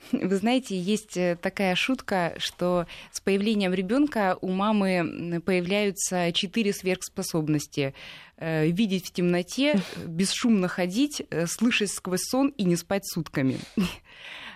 Вы 0.12 0.36
знаете, 0.36 0.78
есть 0.78 1.16
э, 1.16 1.36
такая 1.40 1.74
шутка, 1.74 2.34
что 2.38 2.86
с 3.12 3.20
появлением 3.20 3.74
ребенка 3.74 4.38
у 4.40 4.48
мамы 4.48 5.42
появляются 5.44 6.32
четыре 6.32 6.72
сверхспособности 6.72 7.94
э, 8.36 8.68
видеть 8.68 9.06
в 9.06 9.12
темноте, 9.12 9.80
бесшумно 10.06 10.68
ходить, 10.68 11.22
э, 11.30 11.46
слышать 11.46 11.90
сквозь 11.90 12.22
сон 12.22 12.48
и 12.56 12.64
не 12.64 12.76
спать 12.76 13.06
сутками. 13.06 13.58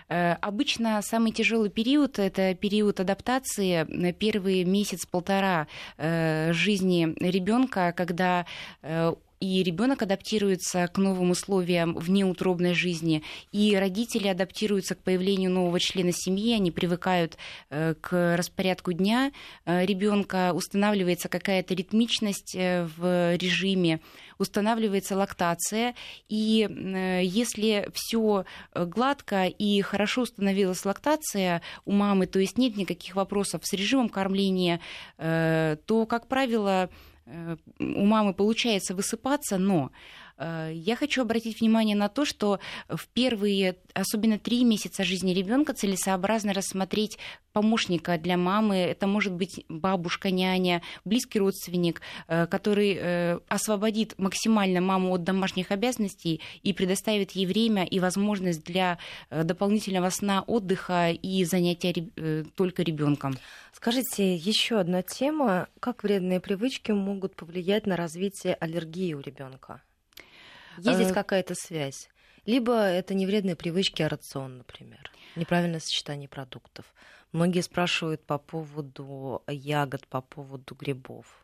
Обычно 0.09 1.01
самый 1.01 1.31
тяжелый 1.31 1.69
период 1.71 2.19
это 2.19 2.53
период 2.53 2.99
адаптации, 2.99 4.11
первый 4.11 4.63
месяц-полтора 4.63 5.67
жизни 5.97 7.15
ребенка, 7.19 7.93
когда 7.95 8.45
и 9.43 9.61
ребенок 9.61 10.01
адаптируется 10.01 10.87
к 10.87 10.97
новым 10.97 11.31
условиям 11.31 11.95
внеутробной 11.95 12.73
жизни, 12.73 13.23
и 13.51 13.75
родители 13.75 14.29
адаптируются 14.29 14.95
к 14.95 15.03
появлению 15.03 15.51
нового 15.51 15.81
члена 15.81 16.13
семьи, 16.13 16.53
они 16.53 16.71
привыкают 16.71 17.35
э, 17.69 17.93
к 17.99 18.37
распорядку 18.37 18.93
дня 18.93 19.33
э, 19.65 19.85
ребенка, 19.85 20.53
устанавливается 20.53 21.27
какая-то 21.27 21.73
ритмичность 21.73 22.55
э, 22.55 22.87
в 22.95 23.35
режиме, 23.35 23.99
устанавливается 24.37 25.17
лактация, 25.17 25.93
и 26.29 26.67
если 27.21 27.87
все 27.93 28.45
гладко 28.73 29.45
и 29.45 29.81
хорошо 29.81 30.21
установилась 30.21 30.85
лактация 30.85 31.61
у 31.85 31.91
мамы, 31.91 32.27
то 32.27 32.39
есть 32.39 32.57
нет 32.57 32.77
никаких 32.77 33.15
вопросов 33.15 33.61
с 33.63 33.73
режимом 33.73 34.09
кормления, 34.09 34.79
то, 35.17 36.05
как 36.09 36.27
правило, 36.27 36.89
у 37.79 38.05
мамы 38.05 38.33
получается 38.33 38.93
высыпаться, 38.93 39.57
но 39.57 39.91
Э, 39.91 40.22
я 40.71 40.95
хочу 40.95 41.21
обратить 41.21 41.59
внимание 41.59 41.95
на 41.95 42.09
то, 42.09 42.25
что 42.25 42.59
в 42.89 43.07
первые, 43.07 43.77
особенно 43.93 44.39
три 44.39 44.63
месяца 44.63 45.03
жизни 45.03 45.33
ребенка 45.33 45.73
целесообразно 45.73 46.53
рассмотреть 46.53 47.17
помощника 47.51 48.17
для 48.17 48.37
мамы. 48.37 48.77
Это 48.77 49.07
может 49.07 49.33
быть 49.33 49.63
бабушка, 49.69 50.31
няня, 50.31 50.81
близкий 51.05 51.39
родственник, 51.39 52.01
э, 52.27 52.47
который 52.47 52.97
э, 52.99 53.39
освободит 53.47 54.17
максимально 54.17 54.81
маму 54.81 55.13
от 55.13 55.23
домашних 55.23 55.71
обязанностей 55.71 56.41
и 56.63 56.73
предоставит 56.73 57.31
ей 57.31 57.45
время 57.45 57.85
и 57.85 57.99
возможность 57.99 58.63
для 58.63 58.97
дополнительного 59.29 60.09
сна, 60.09 60.43
отдыха 60.45 61.11
и 61.11 61.45
занятия 61.45 61.93
только 62.55 62.83
ребенком. 62.83 63.37
Скажите, 63.73 64.35
еще 64.35 64.79
одна 64.79 65.01
тема. 65.01 65.67
Как 65.79 66.03
вредные 66.03 66.39
привычки 66.39 66.91
могут 66.91 67.35
повлиять 67.35 67.85
на 67.85 67.95
развитие 67.95 68.55
аллергии 68.55 69.13
у 69.13 69.19
ребенка? 69.19 69.81
Есть 70.77 70.95
здесь 70.95 71.11
э, 71.11 71.13
какая-то 71.13 71.55
связь? 71.55 72.09
Либо 72.45 72.73
это 72.73 73.13
не 73.13 73.25
вредные 73.25 73.55
привычки, 73.55 74.01
а 74.01 74.09
рацион, 74.09 74.57
например. 74.57 75.11
Неправильное 75.35 75.79
сочетание 75.79 76.27
продуктов. 76.27 76.85
Многие 77.31 77.61
спрашивают 77.61 78.23
по 78.25 78.37
поводу 78.37 79.43
ягод, 79.47 80.07
по 80.07 80.21
поводу 80.21 80.75
грибов. 80.75 81.43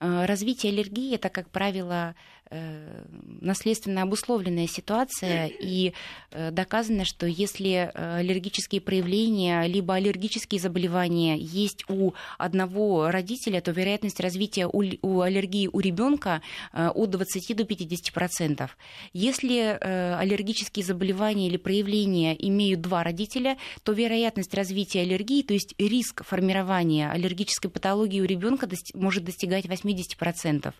Э, 0.00 0.26
развитие 0.26 0.72
аллергии 0.72 1.14
это, 1.14 1.28
как 1.28 1.50
правило, 1.50 2.14
наследственно 2.50 4.02
обусловленная 4.02 4.66
ситуация, 4.66 5.46
и 5.46 5.92
э, 6.30 6.50
доказано, 6.50 7.04
что 7.04 7.26
если 7.26 7.90
аллергические 7.94 8.80
проявления 8.80 9.66
либо 9.66 9.94
аллергические 9.94 10.60
заболевания 10.60 11.36
есть 11.36 11.84
у 11.88 12.12
одного 12.38 13.10
родителя, 13.10 13.60
то 13.60 13.72
вероятность 13.72 14.20
развития 14.20 14.66
у 14.66 15.20
аллергии 15.20 15.68
у 15.72 15.80
ребенка 15.80 16.42
от 16.72 17.10
20 17.10 17.56
до 17.56 17.64
50 17.64 18.12
процентов. 18.12 18.76
Если 19.12 19.78
аллергические 19.80 20.84
заболевания 20.84 21.48
или 21.48 21.56
проявления 21.56 22.34
имеют 22.34 22.80
два 22.80 23.02
родителя, 23.02 23.56
то 23.82 23.92
вероятность 23.92 24.54
развития 24.54 25.02
аллергии, 25.02 25.42
то 25.42 25.54
есть 25.54 25.74
риск 25.78 26.24
формирования 26.24 27.10
аллергической 27.10 27.70
патологии 27.70 28.20
у 28.20 28.24
ребенка 28.24 28.68
может 28.94 29.24
достигать 29.24 29.66
80 29.66 29.98
80%. 30.18 30.74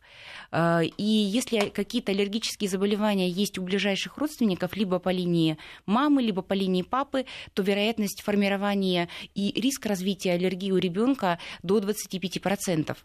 И 0.96 1.04
если 1.04 1.57
какие-то 1.66 2.12
аллергические 2.12 2.68
заболевания 2.68 3.28
есть 3.28 3.58
у 3.58 3.62
ближайших 3.62 4.18
родственников, 4.18 4.76
либо 4.76 4.98
по 4.98 5.10
линии 5.10 5.58
мамы, 5.86 6.22
либо 6.22 6.42
по 6.42 6.54
линии 6.54 6.82
папы, 6.82 7.26
то 7.54 7.62
вероятность 7.62 8.22
формирования 8.22 9.08
и 9.34 9.52
риск 9.60 9.86
развития 9.86 10.32
аллергии 10.32 10.70
у 10.70 10.76
ребенка 10.76 11.38
до 11.62 11.78
25%. 11.78 12.96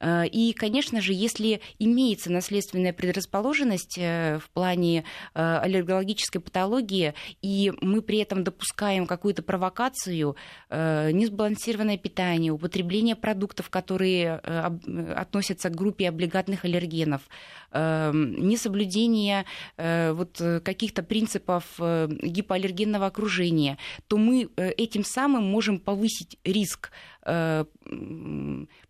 Э, 0.00 0.26
и, 0.26 0.52
конечно 0.52 1.00
же, 1.00 1.12
если 1.12 1.60
имеется 1.78 2.32
наследственная 2.32 2.92
предрасположенность 2.92 3.98
э, 3.98 4.38
в 4.38 4.50
плане 4.50 5.04
э, 5.34 5.58
аллергологической 5.62 6.40
патологии, 6.40 7.14
и 7.42 7.72
мы 7.80 8.02
при 8.02 8.18
этом 8.18 8.42
допускаем 8.44 9.06
какую-то 9.06 9.42
провокацию, 9.42 10.36
несбалансированное 10.70 11.98
питание, 11.98 12.52
употребление 12.52 13.16
продуктов, 13.16 13.68
которые 13.70 14.36
относятся 14.36 15.68
к 15.68 15.74
группе 15.74 16.08
облигатных 16.08 16.64
аллергенов, 16.64 17.22
несоблюдение 17.72 19.44
вот 19.76 20.40
каких-то 20.64 21.02
принципов 21.02 21.64
гипоаллергенного 21.78 23.06
окружения, 23.06 23.78
то 24.08 24.16
мы 24.16 24.48
этим 24.56 25.04
самым 25.04 25.44
можем 25.44 25.78
повысить 25.78 26.38
риск 26.44 26.90
Э, 27.30 27.64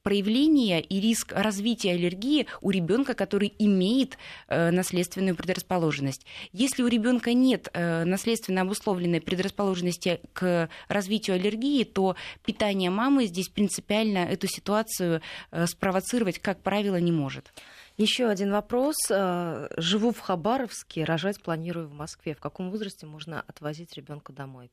проявления 0.03 0.81
и 0.81 0.99
риск 1.01 1.33
развития 1.35 1.93
аллергии 1.93 2.47
у 2.63 2.71
ребенка, 2.71 3.13
который 3.13 3.55
имеет 3.59 4.17
э, 4.49 4.71
наследственную 4.71 5.37
предрасположенность. 5.37 6.25
Если 6.53 6.83
у 6.83 6.87
ребенка 6.87 7.35
нет 7.35 7.69
э, 7.73 8.05
наследственно 8.05 8.63
обусловленной 8.63 9.21
предрасположенности 9.21 10.21
к 10.33 10.71
развитию 10.89 11.37
аллергии, 11.37 11.85
то 11.85 12.17
питание 12.45 12.89
мамы 12.89 13.27
здесь 13.27 13.51
принципиально 13.51 14.19
эту 14.19 14.47
ситуацию 14.47 15.21
спровоцировать, 15.67 16.39
как 16.39 16.63
правило, 16.63 16.97
не 16.97 17.13
может. 17.13 17.53
Еще 17.99 18.27
один 18.27 18.53
вопрос. 18.53 18.97
Живу 19.09 20.13
в 20.13 20.21
Хабаровске, 20.21 21.05
рожать 21.05 21.43
планирую 21.43 21.89
в 21.89 21.93
Москве. 21.93 22.35
В 22.35 22.41
каком 22.41 22.71
возрасте 22.71 23.07
можно 23.07 23.43
отвозить 23.47 23.95
ребенка 23.97 24.33
домой? 24.33 24.71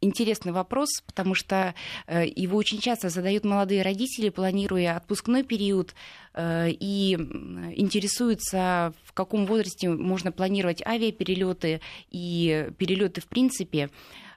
Интересный 0.00 0.52
вопрос, 0.52 0.88
потому 1.06 1.34
что 1.34 1.74
э, 2.06 2.26
его 2.26 2.58
очень 2.58 2.78
часто 2.78 3.08
задают 3.08 3.44
молодые 3.44 3.82
родители, 3.82 4.28
планируя 4.28 4.96
отпускной 4.96 5.42
период, 5.42 5.94
э, 6.34 6.68
и 6.70 7.14
интересуются, 7.14 8.92
в 9.04 9.12
каком 9.12 9.46
возрасте 9.46 9.88
можно 9.88 10.32
планировать 10.32 10.82
авиаперелеты 10.86 11.80
и 12.10 12.70
перелеты 12.78 13.20
в 13.20 13.26
принципе. 13.26 13.90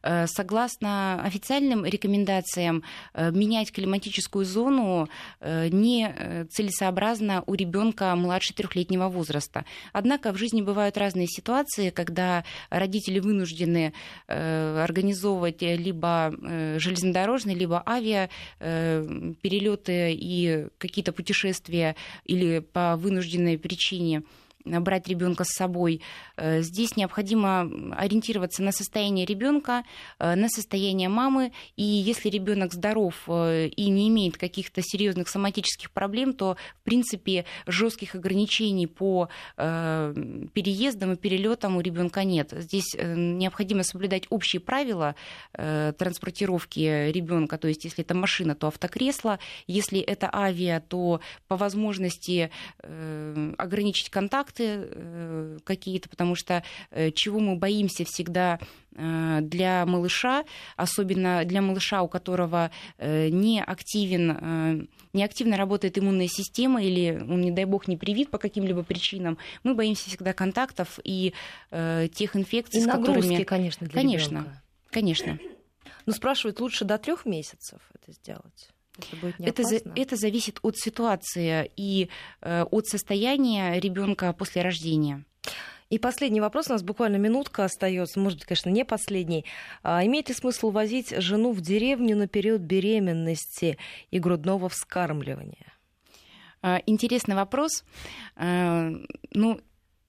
Э, 0.03 0.25
согласно 0.27 1.21
официальным 1.23 1.85
рекомендациям, 1.85 2.83
э, 3.13 3.31
менять 3.31 3.71
климатическую 3.71 4.45
зону 4.45 5.09
э, 5.39 5.67
не 5.69 6.47
целесообразно 6.49 7.43
у 7.45 7.53
ребенка 7.53 8.15
младше 8.15 8.53
трехлетнего 8.53 9.09
возраста. 9.09 9.65
Однако 9.93 10.31
в 10.31 10.37
жизни 10.37 10.61
бывают 10.61 10.97
разные 10.97 11.27
ситуации, 11.27 11.89
когда 11.89 12.43
родители 12.69 13.19
вынуждены 13.19 13.93
организовывать 14.27 15.61
либо 15.61 16.33
железнодорожные, 16.77 17.55
либо 17.55 17.83
авиа 17.85 18.29
перелеты 18.59 20.13
и 20.13 20.67
какие-то 20.77 21.11
путешествия 21.11 21.95
или 22.25 22.59
по 22.59 22.95
вынужденной 22.97 23.57
причине 23.57 24.23
брать 24.65 25.07
ребенка 25.07 25.43
с 25.43 25.55
собой. 25.55 26.01
Э, 26.37 26.61
здесь 26.61 26.95
необходимо 26.95 27.69
ориентироваться 27.97 28.63
на 28.63 28.71
состояние 28.71 29.25
ребенка, 29.25 29.83
э, 30.19 30.35
на 30.35 30.49
состояние 30.49 31.09
мамы. 31.09 31.51
И 31.75 31.83
если 31.83 32.29
ребенок 32.29 32.73
здоров 32.73 33.15
э, 33.27 33.67
и 33.67 33.89
не 33.89 34.07
имеет 34.09 34.37
каких-то 34.37 34.81
серьезных 34.83 35.29
соматических 35.29 35.91
проблем, 35.91 36.33
то, 36.33 36.57
в 36.81 36.83
принципе, 36.83 37.45
жестких 37.67 38.15
ограничений 38.15 38.87
по 38.87 39.29
переездам 39.57 41.13
и 41.13 41.15
перелетам 41.15 41.77
у 41.77 41.81
ребенка 41.81 42.23
нет. 42.23 42.51
Здесь 42.51 42.95
необходимо 42.97 43.83
соблюдать 43.83 44.23
общие 44.29 44.59
правила 44.59 45.15
транспортировки 45.53 47.11
ребенка. 47.11 47.57
То 47.57 47.67
есть, 47.67 47.85
если 47.85 48.03
это 48.03 48.13
машина, 48.13 48.55
то 48.55 48.67
автокресло. 48.67 49.39
Если 49.67 49.99
это 49.99 50.29
авиа, 50.33 50.81
то 50.81 51.21
по 51.47 51.55
возможности 51.57 52.51
ограничить 53.57 54.09
контакт 54.09 54.50
контакты 54.51 54.89
э, 54.91 55.57
какие-то, 55.63 56.09
потому 56.09 56.35
что 56.35 56.63
э, 56.91 57.11
чего 57.11 57.39
мы 57.39 57.55
боимся 57.55 58.05
всегда 58.05 58.59
э, 58.95 59.39
для 59.41 59.85
малыша, 59.85 60.43
особенно 60.75 61.43
для 61.45 61.61
малыша, 61.61 62.01
у 62.01 62.07
которого 62.07 62.71
не, 62.99 63.63
активен, 63.63 64.89
не 65.13 65.23
активно 65.23 65.57
работает 65.57 65.97
иммунная 65.97 66.27
система 66.27 66.83
или 66.83 67.17
он, 67.21 67.41
не 67.41 67.51
дай 67.51 67.65
бог, 67.65 67.87
не 67.87 67.97
привит 67.97 68.29
по 68.29 68.37
каким-либо 68.37 68.83
причинам, 68.83 69.37
мы 69.63 69.73
боимся 69.73 70.09
всегда 70.09 70.33
контактов 70.33 70.99
и 71.03 71.33
тех 71.71 72.35
инфекций, 72.35 72.81
и 72.81 72.83
с 72.83 72.87
которыми... 72.87 73.43
конечно, 73.43 73.87
для 73.87 73.95
Конечно, 73.95 74.37
ребенка. 74.39 74.61
конечно. 74.89 75.39
Но 76.05 76.13
спрашивают, 76.13 76.59
лучше 76.59 76.85
до 76.85 76.97
трех 76.97 77.25
месяцев 77.25 77.79
это 77.93 78.11
сделать? 78.11 78.69
Это, 79.39 79.63
это, 79.63 79.91
это 79.95 80.15
зависит 80.15 80.59
от 80.61 80.77
ситуации 80.77 81.71
и 81.75 82.09
э, 82.41 82.63
от 82.63 82.87
состояния 82.87 83.79
ребенка 83.79 84.33
после 84.33 84.61
рождения. 84.61 85.23
И 85.91 85.99
последний 85.99 86.39
вопрос, 86.39 86.69
у 86.69 86.71
нас 86.71 86.83
буквально 86.83 87.17
минутка 87.17 87.65
остается, 87.65 88.17
может 88.17 88.39
быть, 88.39 88.47
конечно, 88.47 88.69
не 88.69 88.85
последний. 88.85 89.45
А, 89.83 90.05
имеет 90.05 90.29
ли 90.29 90.33
смысл 90.33 90.71
возить 90.71 91.13
жену 91.21 91.51
в 91.51 91.59
деревню 91.59 92.15
на 92.15 92.27
период 92.27 92.61
беременности 92.61 93.77
и 94.09 94.19
грудного 94.19 94.69
вскармливания? 94.69 95.73
А, 96.61 96.81
интересный 96.85 97.35
вопрос. 97.35 97.83
А, 98.37 98.89
ну, 99.33 99.59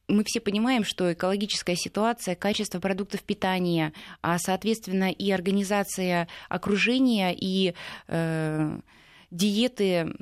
мы 0.08 0.24
все 0.24 0.40
понимаем, 0.40 0.84
что 0.84 1.12
экологическая 1.12 1.76
ситуация, 1.76 2.34
качество 2.34 2.80
продуктов 2.80 3.22
питания, 3.22 3.92
а 4.20 4.38
соответственно 4.38 5.10
и 5.10 5.30
организация 5.30 6.28
окружения 6.48 7.34
и 7.34 7.74
э, 8.08 8.78
диеты 9.30 10.14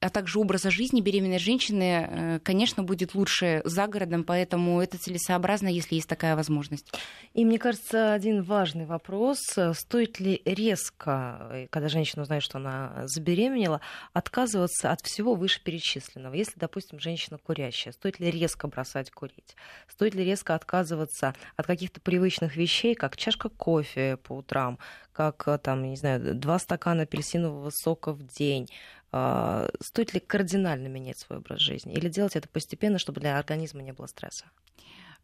а 0.00 0.10
также 0.10 0.38
образа 0.38 0.70
жизни 0.70 1.00
беременной 1.00 1.38
женщины, 1.38 2.08
э, 2.08 2.38
конечно, 2.42 2.82
будет 2.84 3.14
лучше 3.14 3.62
за 3.64 3.86
городом, 3.88 4.22
поэтому 4.22 4.80
это 4.80 4.96
целесообразно, 4.96 5.68
если 5.68 5.96
есть 5.96 6.08
такая 6.08 6.36
возможность. 6.36 6.92
И 7.34 7.44
мне 7.44 7.58
кажется, 7.58 8.12
один 8.12 8.42
важный 8.42 8.86
вопрос, 8.86 9.38
стоит 9.74 10.20
ли 10.20 10.40
резко, 10.44 11.48
э, 11.50 11.66
когда 11.70 11.88
женщина 11.88 12.22
узнает, 12.22 12.44
что 12.44 12.58
она 12.58 13.02
забеременела, 13.06 13.80
отказываться 14.12 14.92
от 14.92 15.00
всего 15.00 15.34
вышеперечисленного? 15.34 16.34
Если, 16.34 16.58
допустим, 16.58 17.00
женщина 17.00 17.38
курящая, 17.38 17.92
стоит 17.92 18.20
ли 18.20 18.30
резко 18.30 18.68
бросать 18.68 19.10
курить? 19.10 19.56
Стоит 19.88 20.14
ли 20.14 20.24
резко 20.24 20.54
отказываться 20.54 21.34
от 21.56 21.66
каких-то 21.66 22.00
привычных 22.00 22.56
вещей, 22.56 22.94
как 22.94 23.16
чашка 23.16 23.48
кофе 23.48 24.16
по 24.16 24.34
утрам, 24.34 24.78
как, 25.18 25.48
э, 25.48 25.58
там, 25.58 25.82
не 25.82 25.96
знаю, 25.96 26.36
два 26.36 26.60
стакана 26.60 27.02
апельсинового 27.02 27.70
сока 27.70 28.12
в 28.12 28.24
день, 28.24 28.68
стоит 29.10 30.14
ли 30.14 30.20
кардинально 30.20 30.88
менять 30.88 31.18
свой 31.18 31.38
образ 31.38 31.60
жизни 31.60 31.94
или 31.94 32.08
делать 32.08 32.36
это 32.36 32.48
постепенно, 32.48 32.98
чтобы 32.98 33.20
для 33.20 33.38
организма 33.38 33.82
не 33.82 33.92
было 33.92 34.06
стресса? 34.06 34.44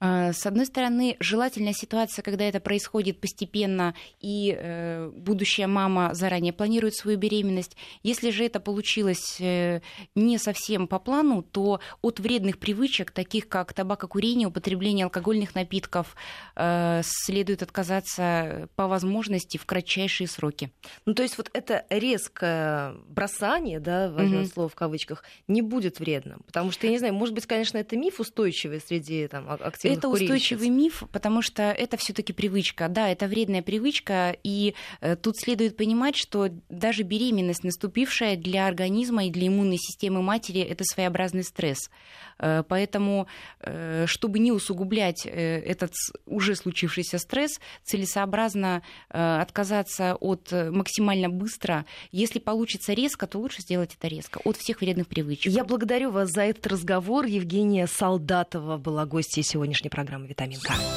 А, 0.00 0.32
с 0.32 0.44
одной 0.44 0.66
стороны, 0.66 1.16
желательная 1.20 1.72
ситуация, 1.72 2.22
когда 2.22 2.44
это 2.44 2.60
происходит 2.60 3.20
постепенно, 3.20 3.94
и 4.20 4.56
э, 4.56 5.08
будущая 5.14 5.66
мама 5.66 6.14
заранее 6.14 6.52
планирует 6.52 6.94
свою 6.94 7.16
беременность. 7.16 7.76
Если 8.02 8.30
же 8.30 8.44
это 8.44 8.60
получилось 8.60 9.40
э, 9.40 9.80
не 10.14 10.38
совсем 10.38 10.88
по 10.88 10.98
плану, 10.98 11.42
то 11.42 11.80
от 12.02 12.20
вредных 12.20 12.58
привычек, 12.58 13.12
таких 13.12 13.48
как 13.48 13.72
табакокурение, 13.72 14.48
употребление 14.48 15.04
алкогольных 15.04 15.54
напитков, 15.54 16.16
э, 16.56 17.02
следует 17.04 17.62
отказаться 17.62 18.68
по 18.74 18.88
возможности 18.88 19.58
в 19.58 19.64
кратчайшие 19.64 20.26
сроки. 20.26 20.70
Ну, 21.06 21.14
то 21.14 21.22
есть 21.22 21.38
вот 21.38 21.50
это 21.52 21.84
резкое 21.88 22.94
бросание, 23.08 23.80
да, 23.80 24.10
возьмем 24.10 24.40
mm-hmm. 24.40 24.52
слово 24.52 24.68
в 24.68 24.74
кавычках, 24.74 25.22
не 25.46 25.62
будет 25.62 26.00
вредным. 26.00 26.42
Потому 26.46 26.72
что, 26.72 26.86
я 26.86 26.92
не 26.92 26.98
знаю, 26.98 27.14
может 27.14 27.34
быть, 27.34 27.46
конечно, 27.46 27.78
это 27.78 27.96
миф 27.96 28.18
устойчивый 28.18 28.80
среди 28.80 29.28
там, 29.28 29.48
активных 29.48 29.83
это 29.88 30.08
устойчивый 30.08 30.68
миф, 30.68 31.04
потому 31.12 31.42
что 31.42 31.62
это 31.62 31.96
все-таки 31.96 32.32
привычка. 32.32 32.88
Да, 32.88 33.08
это 33.08 33.26
вредная 33.26 33.62
привычка, 33.62 34.36
и 34.42 34.74
э, 35.00 35.16
тут 35.16 35.36
следует 35.38 35.76
понимать, 35.76 36.16
что 36.16 36.48
даже 36.68 37.02
беременность, 37.02 37.64
наступившая 37.64 38.36
для 38.36 38.66
организма 38.66 39.26
и 39.26 39.30
для 39.30 39.48
иммунной 39.48 39.78
системы 39.78 40.22
матери, 40.22 40.60
это 40.60 40.84
своеобразный 40.84 41.44
стресс. 41.44 41.90
Э, 42.38 42.62
поэтому, 42.66 43.26
э, 43.60 44.06
чтобы 44.06 44.38
не 44.38 44.52
усугублять 44.52 45.26
этот 45.26 45.92
уже 46.26 46.54
случившийся 46.56 47.18
стресс, 47.18 47.60
целесообразно 47.82 48.82
отказаться 49.08 50.16
от 50.16 50.52
максимально 50.52 51.28
быстро. 51.28 51.84
Если 52.10 52.38
получится 52.38 52.92
резко, 52.92 53.26
то 53.26 53.38
лучше 53.38 53.62
сделать 53.62 53.94
это 53.94 54.08
резко, 54.08 54.40
от 54.44 54.56
всех 54.56 54.80
вредных 54.80 55.08
привычек. 55.08 55.52
Я 55.52 55.64
благодарю 55.64 56.10
вас 56.10 56.30
за 56.30 56.42
этот 56.42 56.66
разговор. 56.66 57.24
Евгения 57.26 57.86
Солдатова 57.86 58.78
была 58.78 59.06
гостьей 59.06 59.44
сегодняшней 59.74 59.90
программы 59.90 60.28
«Витамин 60.28 60.60
К». 60.60 60.94